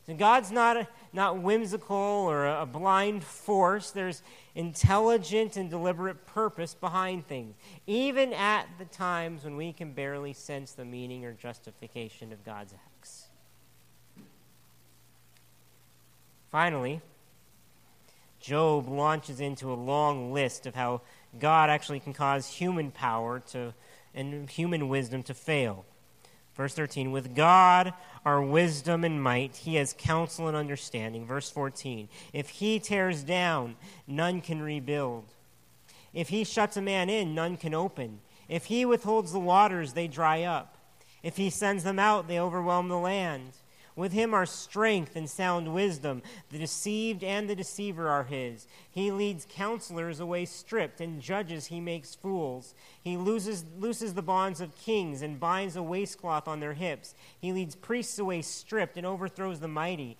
So 0.07 0.13
God's 0.13 0.51
not, 0.51 0.87
not 1.11 1.41
whimsical 1.41 1.95
or 1.97 2.47
a 2.47 2.65
blind 2.65 3.25
force. 3.25 3.91
There's 3.91 4.23
intelligent 4.55 5.57
and 5.57 5.69
deliberate 5.69 6.25
purpose 6.25 6.73
behind 6.73 7.27
things, 7.27 7.55
even 7.85 8.31
at 8.31 8.67
the 8.79 8.85
times 8.85 9.43
when 9.43 9.57
we 9.57 9.73
can 9.73 9.91
barely 9.91 10.31
sense 10.31 10.71
the 10.71 10.85
meaning 10.85 11.25
or 11.25 11.33
justification 11.33 12.31
of 12.31 12.45
God's 12.45 12.73
acts. 12.73 13.27
Finally, 16.49 17.01
Job 18.47 18.87
launches 18.87 19.41
into 19.41 19.73
a 19.73 19.75
long 19.75 20.31
list 20.31 20.65
of 20.65 20.73
how 20.73 21.01
God 21.37 21.69
actually 21.69 21.99
can 21.99 22.13
cause 22.13 22.47
human 22.47 22.91
power 22.91 23.41
to 23.51 23.73
and 24.15 24.49
human 24.49 24.87
wisdom 24.87 25.21
to 25.23 25.33
fail. 25.33 25.83
Verse 26.55 26.73
13, 26.73 27.11
with 27.11 27.35
God 27.35 27.93
are 28.23 28.41
wisdom 28.41 29.03
and 29.03 29.21
might. 29.21 29.57
He 29.57 29.75
has 29.75 29.93
counsel 29.97 30.47
and 30.47 30.55
understanding. 30.55 31.25
Verse 31.25 31.49
14, 31.49 32.07
if 32.31 32.47
he 32.47 32.79
tears 32.79 33.21
down, 33.21 33.75
none 34.07 34.39
can 34.39 34.61
rebuild. 34.61 35.25
If 36.13 36.29
he 36.29 36.45
shuts 36.45 36.77
a 36.77 36.81
man 36.81 37.09
in, 37.09 37.35
none 37.35 37.57
can 37.57 37.73
open. 37.73 38.21
If 38.47 38.67
he 38.67 38.85
withholds 38.85 39.33
the 39.33 39.39
waters, 39.39 39.91
they 39.91 40.07
dry 40.07 40.43
up. 40.43 40.77
If 41.21 41.35
he 41.35 41.49
sends 41.49 41.83
them 41.83 41.99
out, 41.99 42.29
they 42.29 42.39
overwhelm 42.39 42.87
the 42.87 42.97
land. 42.97 43.51
With 43.97 44.13
him 44.13 44.31
are 44.35 44.45
strength 44.45 45.15
and 45.15 45.27
sound 45.27 45.73
wisdom. 45.73 46.21
The 46.51 46.59
deceived 46.59 47.23
and 47.23 47.49
the 47.49 47.55
deceiver 47.55 48.07
are 48.07 48.25
his. 48.25 48.67
He 48.91 49.09
leads 49.09 49.47
counselors 49.49 50.19
away 50.19 50.45
stripped, 50.45 51.01
and 51.01 51.19
judges 51.19 51.65
he 51.65 51.81
makes 51.81 52.13
fools. 52.13 52.75
He 53.01 53.17
loses, 53.17 53.65
looses 53.79 54.13
the 54.13 54.21
bonds 54.21 54.61
of 54.61 54.75
kings 54.75 55.23
and 55.23 55.39
binds 55.39 55.75
a 55.75 55.81
waistcloth 55.81 56.47
on 56.47 56.59
their 56.59 56.75
hips. 56.75 57.15
He 57.41 57.51
leads 57.51 57.75
priests 57.75 58.19
away 58.19 58.43
stripped 58.43 58.97
and 58.97 59.05
overthrows 59.05 59.59
the 59.59 59.67
mighty. 59.67 60.15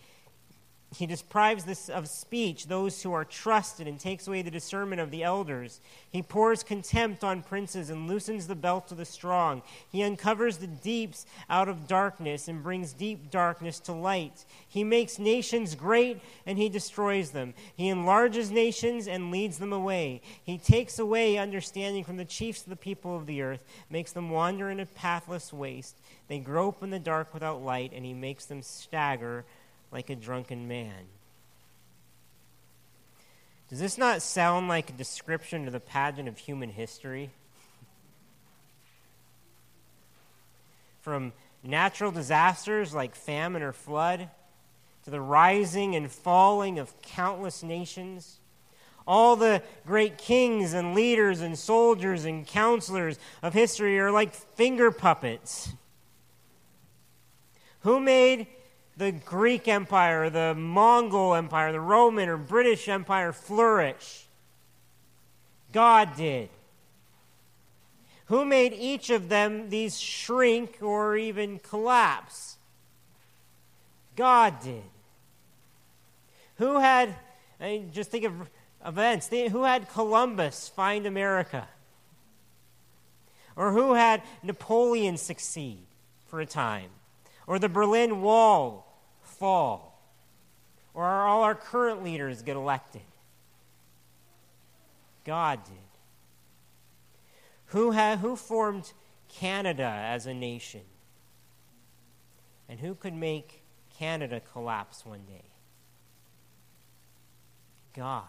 He 0.95 1.05
deprives 1.05 1.65
this 1.65 1.89
of 1.89 2.07
speech 2.07 2.67
those 2.67 3.03
who 3.03 3.11
are 3.11 3.25
trusted 3.25 3.88
and 3.88 3.99
takes 3.99 4.25
away 4.25 4.41
the 4.41 4.49
discernment 4.49 5.01
of 5.01 5.11
the 5.11 5.21
elders. 5.21 5.81
He 6.09 6.21
pours 6.21 6.63
contempt 6.63 7.25
on 7.25 7.43
princes 7.43 7.89
and 7.89 8.07
loosens 8.07 8.47
the 8.47 8.55
belt 8.55 8.89
of 8.91 8.97
the 8.97 9.03
strong. 9.03 9.63
He 9.91 10.01
uncovers 10.01 10.57
the 10.57 10.67
deeps 10.67 11.25
out 11.49 11.67
of 11.67 11.88
darkness 11.88 12.47
and 12.47 12.63
brings 12.63 12.93
deep 12.93 13.29
darkness 13.29 13.79
to 13.81 13.91
light. 13.91 14.45
He 14.67 14.85
makes 14.85 15.19
nations 15.19 15.75
great 15.75 16.21
and 16.45 16.57
he 16.57 16.69
destroys 16.69 17.31
them. 17.31 17.53
He 17.75 17.89
enlarges 17.89 18.49
nations 18.49 19.09
and 19.09 19.29
leads 19.29 19.57
them 19.57 19.73
away. 19.73 20.21
He 20.41 20.57
takes 20.57 20.99
away 20.99 21.38
understanding 21.38 22.05
from 22.05 22.15
the 22.15 22.25
chiefs 22.25 22.63
of 22.63 22.69
the 22.69 22.77
people 22.77 23.17
of 23.17 23.25
the 23.25 23.41
earth, 23.41 23.63
makes 23.89 24.13
them 24.13 24.29
wander 24.29 24.69
in 24.69 24.79
a 24.79 24.85
pathless 24.85 25.51
waste. 25.51 25.97
They 26.29 26.39
grope 26.39 26.81
in 26.81 26.91
the 26.91 26.99
dark 26.99 27.33
without 27.33 27.61
light, 27.61 27.91
and 27.93 28.05
he 28.05 28.13
makes 28.13 28.45
them 28.45 28.61
stagger 28.61 29.45
like 29.91 30.09
a 30.09 30.15
drunken 30.15 30.67
man. 30.67 31.05
Does 33.69 33.79
this 33.79 33.97
not 33.97 34.21
sound 34.21 34.67
like 34.67 34.89
a 34.89 34.93
description 34.93 35.67
of 35.67 35.73
the 35.73 35.79
pageant 35.79 36.27
of 36.27 36.38
human 36.38 36.69
history? 36.69 37.29
From 41.01 41.33
natural 41.63 42.11
disasters 42.11 42.93
like 42.93 43.15
famine 43.15 43.61
or 43.61 43.73
flood, 43.73 44.29
to 45.03 45.11
the 45.11 45.21
rising 45.21 45.95
and 45.95 46.11
falling 46.11 46.79
of 46.79 47.01
countless 47.01 47.63
nations, 47.63 48.39
all 49.07 49.38
the 49.38 49.61
great 49.85 50.17
kings 50.17 50.73
and 50.73 50.93
leaders 50.93 51.39
and 51.39 51.57
soldiers 51.57 52.25
and 52.25 52.45
counselors 52.45 53.17
of 53.41 53.53
history 53.53 53.97
are 53.99 54.11
like 54.11 54.33
finger 54.33 54.91
puppets. 54.91 55.69
Who 57.81 58.01
made 58.01 58.47
the 58.97 59.11
Greek 59.11 59.67
Empire, 59.67 60.29
the 60.29 60.55
Mongol 60.55 61.35
Empire, 61.35 61.71
the 61.71 61.79
Roman 61.79 62.27
or 62.29 62.37
British 62.37 62.89
Empire 62.89 63.31
flourish? 63.31 64.25
God 65.71 66.15
did. 66.15 66.49
Who 68.25 68.43
made 68.43 68.73
each 68.73 69.09
of 69.09 69.29
them 69.29 69.69
these 69.69 69.99
shrink 69.99 70.79
or 70.81 71.15
even 71.15 71.59
collapse? 71.59 72.57
God 74.15 74.55
did. 74.63 74.83
Who 76.55 76.79
had, 76.79 77.15
I 77.61 77.67
mean, 77.67 77.91
just 77.93 78.09
think 78.09 78.25
of 78.25 78.33
events, 78.85 79.27
who 79.27 79.63
had 79.63 79.89
Columbus 79.89 80.67
find 80.69 81.05
America? 81.05 81.67
Or 83.55 83.71
who 83.71 83.93
had 83.93 84.23
Napoleon 84.43 85.17
succeed 85.17 85.85
for 86.27 86.41
a 86.41 86.45
time? 86.45 86.89
Or 87.45 87.59
the 87.59 87.69
Berlin 87.69 88.21
Wall 88.21 88.86
fall? 89.38 90.01
Or 90.93 91.03
are 91.03 91.27
all 91.27 91.43
our 91.43 91.55
current 91.55 92.03
leaders 92.03 92.41
get 92.41 92.55
elected? 92.55 93.01
God 95.23 95.63
did. 95.65 95.73
Who, 97.67 97.91
ha- 97.91 98.17
who 98.17 98.35
formed 98.35 98.91
Canada 99.27 99.83
as 99.83 100.25
a 100.25 100.33
nation? 100.33 100.81
And 102.69 102.79
who 102.79 102.95
could 102.95 103.13
make 103.13 103.61
Canada 103.97 104.41
collapse 104.53 105.05
one 105.05 105.25
day? 105.27 105.45
God. 107.93 108.23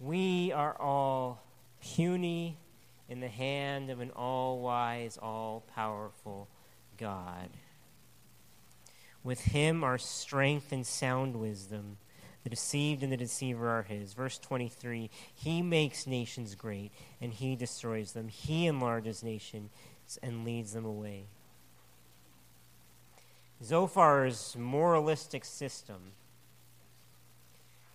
We 0.00 0.52
are 0.52 0.76
all 0.80 1.42
puny 1.80 2.56
in 3.08 3.20
the 3.20 3.28
hand 3.28 3.90
of 3.90 4.00
an 4.00 4.10
all 4.10 4.60
wise, 4.60 5.18
all 5.20 5.64
powerful 5.74 6.48
God. 6.98 7.48
With 9.24 9.40
him 9.40 9.82
are 9.82 9.96
strength 9.96 10.70
and 10.70 10.86
sound 10.86 11.36
wisdom. 11.36 11.96
The 12.44 12.50
deceived 12.50 13.02
and 13.02 13.10
the 13.10 13.16
deceiver 13.16 13.68
are 13.70 13.82
his. 13.82 14.12
Verse 14.12 14.38
23 14.38 15.10
He 15.34 15.62
makes 15.62 16.06
nations 16.06 16.54
great, 16.54 16.92
and 17.20 17.32
he 17.32 17.56
destroys 17.56 18.12
them. 18.12 18.28
He 18.28 18.66
enlarges 18.66 19.22
nations 19.22 19.70
and 20.22 20.44
leads 20.44 20.74
them 20.74 20.84
away. 20.84 21.24
Zophar's 23.62 24.56
moralistic 24.58 25.46
system 25.46 26.12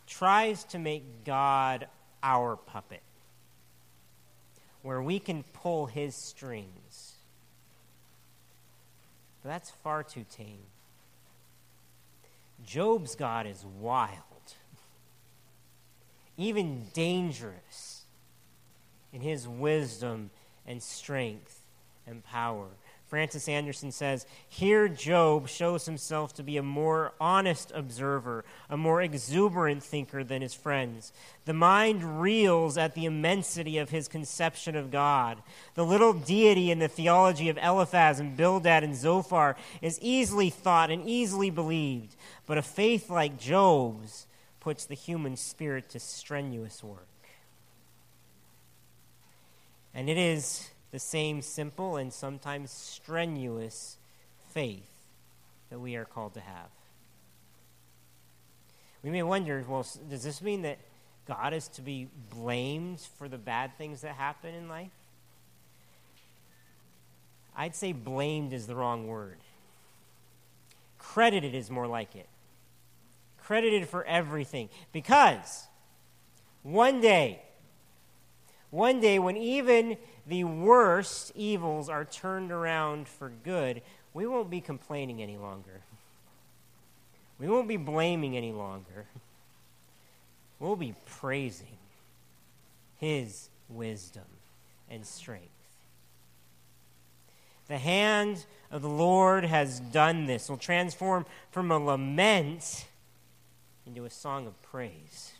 tries 0.07 0.63
to 0.63 0.79
make 0.79 1.23
God 1.23 1.87
our 2.23 2.55
puppet, 2.55 3.03
where 4.81 5.01
we 5.01 5.19
can 5.19 5.43
pull 5.53 5.85
his 5.85 6.15
strings. 6.15 7.17
But 9.43 9.49
that's 9.49 9.69
far 9.69 10.01
too 10.01 10.25
tame. 10.27 10.65
Job's 12.65 13.15
God 13.15 13.47
is 13.47 13.65
wild, 13.65 14.17
even 16.37 16.87
dangerous 16.93 18.05
in 19.11 19.21
his 19.21 19.47
wisdom 19.47 20.29
and 20.65 20.81
strength 20.81 21.65
and 22.05 22.23
power. 22.23 22.67
Francis 23.09 23.49
Andersen 23.49 23.91
says, 23.91 24.27
Here 24.47 24.87
Job 24.87 25.49
shows 25.49 25.87
himself 25.87 26.31
to 26.35 26.43
be 26.43 26.57
a 26.57 26.63
more 26.63 27.11
honest 27.19 27.71
observer, 27.73 28.45
a 28.69 28.77
more 28.77 29.01
exuberant 29.01 29.81
thinker 29.81 30.23
than 30.23 30.43
his 30.43 30.53
friends. 30.53 31.11
The 31.45 31.53
mind 31.53 32.21
reels 32.21 32.77
at 32.77 32.93
the 32.93 33.05
immensity 33.05 33.79
of 33.79 33.89
his 33.89 34.07
conception 34.07 34.75
of 34.75 34.91
God. 34.91 35.41
The 35.73 35.83
little 35.83 36.13
deity 36.13 36.69
in 36.69 36.77
the 36.77 36.87
theology 36.87 37.49
of 37.49 37.57
Eliphaz 37.57 38.19
and 38.19 38.37
Bildad 38.37 38.83
and 38.83 38.95
Zophar 38.95 39.55
is 39.81 39.99
easily 40.01 40.51
thought 40.51 40.91
and 40.91 41.09
easily 41.09 41.49
believed, 41.49 42.15
but 42.45 42.59
a 42.59 42.61
faith 42.61 43.09
like 43.09 43.39
Job's 43.39 44.27
puts 44.59 44.85
the 44.85 44.93
human 44.93 45.35
spirit 45.35 45.89
to 45.89 45.99
strenuous 45.99 46.83
work. 46.83 47.07
And 49.95 50.11
it 50.11 50.17
is 50.17 50.69
the 50.91 50.99
same 50.99 51.41
simple 51.41 51.97
and 51.97 52.11
sometimes 52.11 52.71
strenuous 52.71 53.97
faith 54.51 54.89
that 55.69 55.79
we 55.79 55.95
are 55.95 56.05
called 56.05 56.33
to 56.33 56.39
have. 56.39 56.69
We 59.03 59.11
may 59.11 59.23
wonder 59.23 59.63
well, 59.67 59.85
does 60.09 60.23
this 60.23 60.41
mean 60.41 60.63
that 60.63 60.79
God 61.27 61.53
is 61.53 61.67
to 61.69 61.81
be 61.81 62.07
blamed 62.33 62.99
for 63.17 63.27
the 63.27 63.37
bad 63.37 63.77
things 63.77 64.01
that 64.01 64.15
happen 64.15 64.53
in 64.53 64.67
life? 64.67 64.91
I'd 67.55 67.75
say 67.75 67.91
blamed 67.91 68.53
is 68.53 68.67
the 68.67 68.75
wrong 68.75 69.07
word. 69.07 69.37
Credited 70.97 71.53
is 71.53 71.69
more 71.69 71.87
like 71.87 72.15
it. 72.15 72.27
Credited 73.37 73.87
for 73.87 74.03
everything. 74.05 74.69
Because 74.91 75.67
one 76.63 77.01
day, 77.01 77.41
one 78.69 78.99
day 78.99 79.19
when 79.19 79.37
even 79.37 79.97
the 80.29 80.43
worst 80.43 81.31
evils 81.35 81.89
are 81.89 82.05
turned 82.05 82.51
around 82.51 83.07
for 83.07 83.31
good, 83.43 83.81
we 84.13 84.25
won't 84.25 84.49
be 84.49 84.61
complaining 84.61 85.21
any 85.21 85.37
longer. 85.37 85.81
We 87.39 87.47
won't 87.47 87.67
be 87.67 87.77
blaming 87.77 88.37
any 88.37 88.51
longer. 88.51 89.05
We'll 90.59 90.75
be 90.75 90.93
praising 91.05 91.77
His 92.97 93.49
wisdom 93.69 94.25
and 94.89 95.05
strength. 95.05 95.47
The 97.67 97.77
hand 97.77 98.45
of 98.71 98.81
the 98.81 98.89
Lord 98.89 99.45
has 99.45 99.79
done 99.79 100.25
this. 100.25 100.49
Will 100.49 100.57
transform 100.57 101.25
from 101.51 101.71
a 101.71 101.77
lament 101.77 102.87
into 103.85 104.05
a 104.05 104.09
song 104.09 104.47
of 104.47 104.61
praise. 104.61 105.33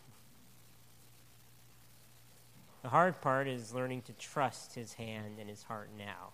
The 2.82 2.90
hard 2.90 3.20
part 3.22 3.48
is 3.48 3.74
learning 3.74 4.04
to 4.04 4.14
trust 4.14 4.74
his 4.74 4.94
hand 4.94 5.38
and 5.40 5.50
his 5.50 5.64
heart 5.64 5.90
now. 5.98 6.30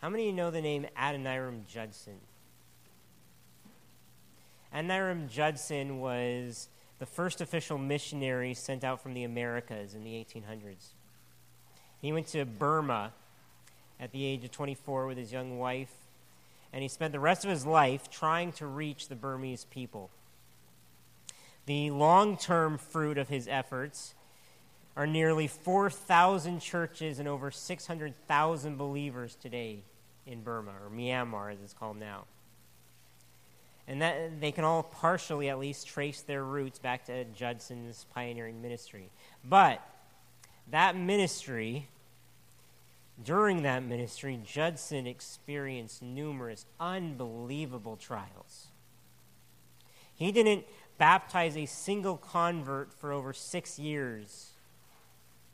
How 0.00 0.08
many 0.08 0.24
of 0.24 0.26
you 0.28 0.32
know 0.32 0.50
the 0.50 0.62
name 0.62 0.86
Adoniram 0.96 1.66
Judson? 1.66 2.14
Adoniram 4.72 5.28
Judson 5.28 6.00
was 6.00 6.68
the 7.00 7.06
first 7.06 7.40
official 7.40 7.76
missionary 7.76 8.54
sent 8.54 8.84
out 8.84 9.02
from 9.02 9.14
the 9.14 9.24
Americas 9.24 9.94
in 9.94 10.04
the 10.04 10.12
1800s. 10.12 10.92
He 12.00 12.12
went 12.12 12.28
to 12.28 12.44
Burma 12.44 13.12
at 13.98 14.12
the 14.12 14.24
age 14.24 14.44
of 14.44 14.52
24 14.52 15.06
with 15.06 15.18
his 15.18 15.32
young 15.32 15.58
wife, 15.58 15.92
and 16.72 16.82
he 16.82 16.88
spent 16.88 17.12
the 17.12 17.20
rest 17.20 17.44
of 17.44 17.50
his 17.50 17.66
life 17.66 18.08
trying 18.10 18.52
to 18.52 18.66
reach 18.66 19.08
the 19.08 19.16
Burmese 19.16 19.66
people. 19.70 20.08
The 21.70 21.92
long 21.92 22.36
term 22.36 22.78
fruit 22.78 23.16
of 23.16 23.28
his 23.28 23.46
efforts 23.46 24.16
are 24.96 25.06
nearly 25.06 25.46
4,000 25.46 26.58
churches 26.58 27.20
and 27.20 27.28
over 27.28 27.52
600,000 27.52 28.76
believers 28.76 29.36
today 29.40 29.84
in 30.26 30.42
Burma, 30.42 30.72
or 30.72 30.90
Myanmar 30.90 31.52
as 31.52 31.60
it's 31.62 31.72
called 31.72 31.96
now. 31.96 32.24
And 33.86 34.02
that 34.02 34.40
they 34.40 34.50
can 34.50 34.64
all 34.64 34.82
partially 34.82 35.48
at 35.48 35.60
least 35.60 35.86
trace 35.86 36.22
their 36.22 36.42
roots 36.42 36.80
back 36.80 37.04
to 37.04 37.22
Judson's 37.26 38.04
pioneering 38.12 38.60
ministry. 38.60 39.08
But 39.48 39.80
that 40.72 40.96
ministry, 40.96 41.86
during 43.24 43.62
that 43.62 43.84
ministry, 43.84 44.40
Judson 44.44 45.06
experienced 45.06 46.02
numerous 46.02 46.66
unbelievable 46.80 47.96
trials. 47.96 48.70
He 50.20 50.32
didn't 50.32 50.66
baptize 51.00 51.56
a 51.56 51.64
single 51.64 52.18
convert 52.18 52.92
for 52.92 53.10
over 53.10 53.32
six 53.32 53.78
years 53.78 54.50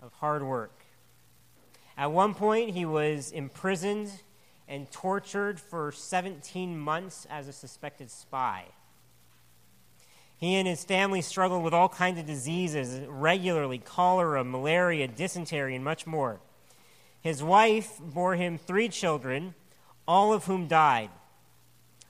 of 0.02 0.12
hard 0.14 0.42
work. 0.42 0.72
At 1.96 2.10
one 2.10 2.34
point, 2.34 2.70
he 2.70 2.84
was 2.84 3.30
imprisoned 3.30 4.10
and 4.66 4.90
tortured 4.90 5.60
for 5.60 5.92
17 5.92 6.76
months 6.76 7.28
as 7.30 7.46
a 7.46 7.52
suspected 7.52 8.10
spy. 8.10 8.64
He 10.36 10.56
and 10.56 10.66
his 10.66 10.82
family 10.82 11.22
struggled 11.22 11.62
with 11.62 11.72
all 11.72 11.88
kinds 11.88 12.18
of 12.18 12.26
diseases 12.26 13.06
regularly 13.08 13.78
cholera, 13.78 14.42
malaria, 14.42 15.06
dysentery, 15.06 15.76
and 15.76 15.84
much 15.84 16.08
more. 16.08 16.40
His 17.20 17.40
wife 17.40 18.00
bore 18.00 18.34
him 18.34 18.58
three 18.58 18.88
children, 18.88 19.54
all 20.08 20.32
of 20.32 20.46
whom 20.46 20.66
died 20.66 21.10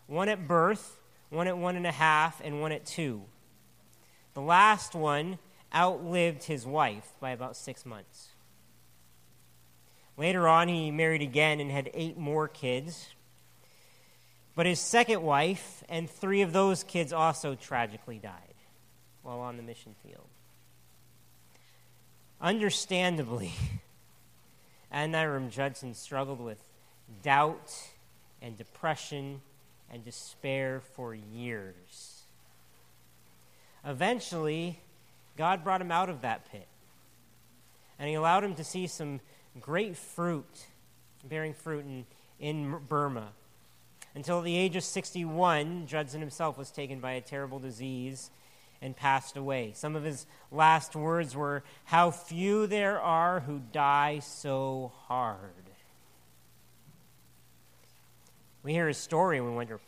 one 0.07 0.29
at 0.29 0.47
birth, 0.47 0.96
one 1.31 1.49
at 1.49 1.59
one 1.59 1.77
and 1.77 1.87
a 1.87 1.93
half, 1.93 2.41
and 2.45 2.61
one 2.61 2.73
at 2.73 2.87
two. 2.87 3.23
The 4.35 4.41
last 4.41 4.95
one 4.95 5.39
outlived 5.75 6.45
his 6.45 6.67
wife 6.67 7.09
by 7.21 7.31
about 7.31 7.57
six 7.57 7.85
months. 7.85 8.29
Later 10.17 10.49
on, 10.49 10.69
he 10.69 10.91
married 10.91 11.23
again 11.23 11.61
and 11.61 11.71
had 11.71 11.91
eight 11.93 12.17
more 12.17 12.49
kids. 12.49 13.11
But 14.55 14.65
his 14.65 14.81
second 14.81 15.23
wife 15.23 15.85
and 15.89 16.09
three 16.09 16.41
of 16.41 16.53
those 16.53 16.83
kids 16.83 17.13
also 17.13 17.55
tragically 17.55 18.19
died 18.19 18.55
while 19.23 19.41
on 19.41 19.59
the 19.59 19.63
mission 19.63 19.95
field. 20.03 20.29
Understandably, 22.41 23.53
Adoniram 24.93 25.51
Judson 25.51 25.93
struggled 25.93 26.41
with 26.41 26.63
doubt 27.23 27.73
and 28.41 28.57
depression 28.57 29.43
and 29.93 30.05
despair 30.05 30.81
for 30.95 31.15
years. 31.15 32.23
Eventually, 33.85 34.81
God 35.37 35.63
brought 35.63 35.81
him 35.81 35.93
out 35.93 36.11
of 36.11 36.23
that 36.23 36.51
pit, 36.51 36.67
and 37.99 38.09
he 38.09 38.15
allowed 38.15 38.45
him 38.45 38.55
to 38.55 38.65
see 38.65 38.87
some 38.87 39.21
great 39.61 39.97
fruit, 39.97 40.67
bearing 41.25 41.55
fruit 41.55 41.85
in, 41.85 42.07
in 42.41 42.79
Burma. 42.89 43.29
Until 44.15 44.39
at 44.39 44.45
the 44.45 44.57
age 44.57 44.77
of 44.77 44.83
61, 44.83 45.87
Judson 45.87 46.21
himself 46.21 46.57
was 46.57 46.71
taken 46.71 47.01
by 47.01 47.13
a 47.13 47.21
terrible 47.21 47.59
disease 47.59 48.31
and 48.81 48.97
passed 48.97 49.37
away. 49.37 49.73
Some 49.75 49.95
of 49.95 50.05
his 50.05 50.27
last 50.51 50.97
words 50.97 51.37
were, 51.37 51.63
How 51.85 52.11
few 52.11 52.67
there 52.67 53.01
are 53.01 53.41
who 53.41 53.61
die 53.73 54.21
so 54.21 54.93
hard. 55.07 55.66
We 58.67 58.73
hear 58.73 58.89
his 58.89 58.99
story 58.99 59.39
and 59.39 59.47
we 59.47 59.55
wonder, 59.55 59.79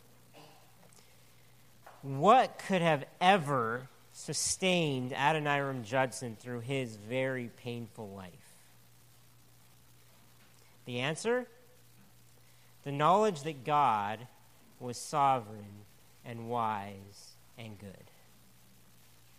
what 2.01 2.57
could 2.65 2.81
have 2.81 3.03
ever 3.19 3.89
sustained 4.13 5.11
Adoniram 5.11 5.83
Judson 5.83 6.37
through 6.39 6.61
his 6.61 6.95
very 6.95 7.49
painful 7.57 8.07
life? 8.15 8.31
The 10.85 11.01
answer? 11.01 11.45
The 12.85 12.93
knowledge 12.93 13.43
that 13.43 13.65
God 13.65 14.19
was 14.79 14.97
sovereign 14.97 15.83
and 16.23 16.47
wise 16.47 17.33
and 17.57 17.77
good. 17.77 18.05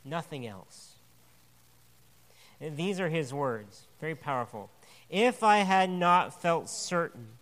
Nothing 0.05 0.47
else. 0.47 0.97
And 2.61 2.77
these 2.77 3.01
are 3.01 3.09
his 3.09 3.33
words, 3.33 3.85
very 4.03 4.15
powerful. 4.15 4.69
If 5.09 5.43
I 5.43 5.61
had 5.61 5.89
not 5.89 6.43
felt 6.43 6.69
certain 6.69 7.40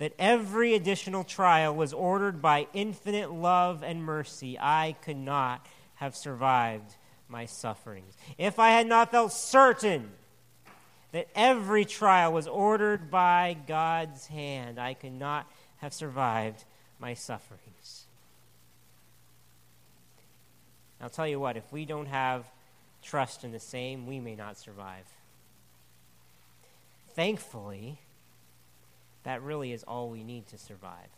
that 0.00 0.14
every 0.18 0.74
additional 0.74 1.22
trial 1.22 1.74
was 1.74 1.92
ordered 1.92 2.40
by 2.40 2.66
infinite 2.72 3.30
love 3.30 3.82
and 3.82 4.02
mercy, 4.02 4.58
I 4.58 4.96
could 5.02 5.18
not 5.18 5.66
have 5.96 6.16
survived 6.16 6.96
my 7.28 7.44
sufferings. 7.44 8.16
If 8.38 8.58
I 8.58 8.70
had 8.70 8.86
not 8.86 9.10
felt 9.10 9.30
certain 9.30 10.10
that 11.12 11.28
every 11.34 11.84
trial 11.84 12.32
was 12.32 12.48
ordered 12.48 13.10
by 13.10 13.58
God's 13.66 14.26
hand, 14.28 14.80
I 14.80 14.94
could 14.94 15.12
not 15.12 15.46
have 15.76 15.92
survived 15.92 16.64
my 16.98 17.12
sufferings. 17.12 18.06
I'll 20.98 21.10
tell 21.10 21.28
you 21.28 21.38
what, 21.38 21.58
if 21.58 21.70
we 21.70 21.84
don't 21.84 22.06
have 22.06 22.46
trust 23.02 23.44
in 23.44 23.52
the 23.52 23.60
same, 23.60 24.06
we 24.06 24.18
may 24.18 24.34
not 24.34 24.56
survive. 24.56 25.04
Thankfully, 27.14 27.98
that 29.24 29.42
really 29.42 29.72
is 29.72 29.82
all 29.84 30.08
we 30.08 30.24
need 30.24 30.46
to 30.48 30.58
survive. 30.58 31.08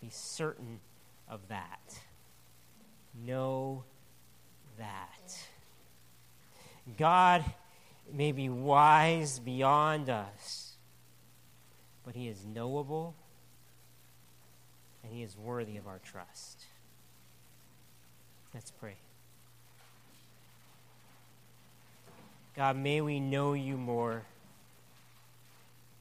Be 0.00 0.08
certain 0.10 0.80
of 1.28 1.40
that. 1.48 2.00
Know 3.26 3.84
that. 4.78 5.38
God 6.96 7.44
may 8.12 8.32
be 8.32 8.48
wise 8.48 9.38
beyond 9.38 10.08
us, 10.08 10.74
but 12.04 12.14
he 12.14 12.28
is 12.28 12.46
knowable 12.46 13.14
and 15.02 15.12
he 15.12 15.22
is 15.22 15.36
worthy 15.36 15.76
of 15.76 15.86
our 15.86 15.98
trust. 15.98 16.64
Let's 18.54 18.70
pray. 18.70 18.96
God, 22.56 22.76
may 22.76 23.00
we 23.00 23.20
know 23.20 23.52
you 23.52 23.76
more. 23.76 24.22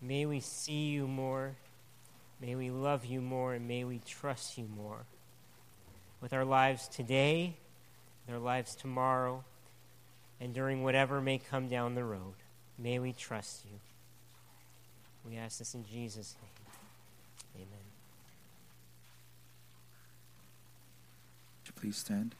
May 0.02 0.26
we 0.26 0.40
see 0.40 0.90
you 0.90 1.08
more. 1.08 1.56
May 2.40 2.56
we 2.56 2.70
love 2.70 3.06
you 3.06 3.20
more, 3.20 3.54
and 3.54 3.68
may 3.68 3.84
we 3.84 4.00
trust 4.06 4.58
you 4.58 4.68
more. 4.76 5.06
With 6.22 6.34
our 6.34 6.46
lives 6.46 6.88
today, 6.88 7.58
with 8.26 8.36
our 8.36 8.42
lives 8.42 8.76
tomorrow, 8.76 9.44
and 10.40 10.54
during 10.54 10.84
whatever 10.84 11.20
may 11.20 11.40
come 11.40 11.68
down 11.68 11.96
the 11.96 12.04
road. 12.04 12.36
May 12.78 13.00
we 13.00 13.12
trust 13.12 13.66
you. 13.66 13.80
We 15.28 15.38
ask 15.38 15.58
this 15.58 15.74
in 15.74 15.84
Jesus' 15.84 16.36
name. 16.42 16.52
Amen. 17.56 17.68
Would 21.60 21.68
you 21.68 21.74
Please 21.82 21.98
stand. 21.98 22.36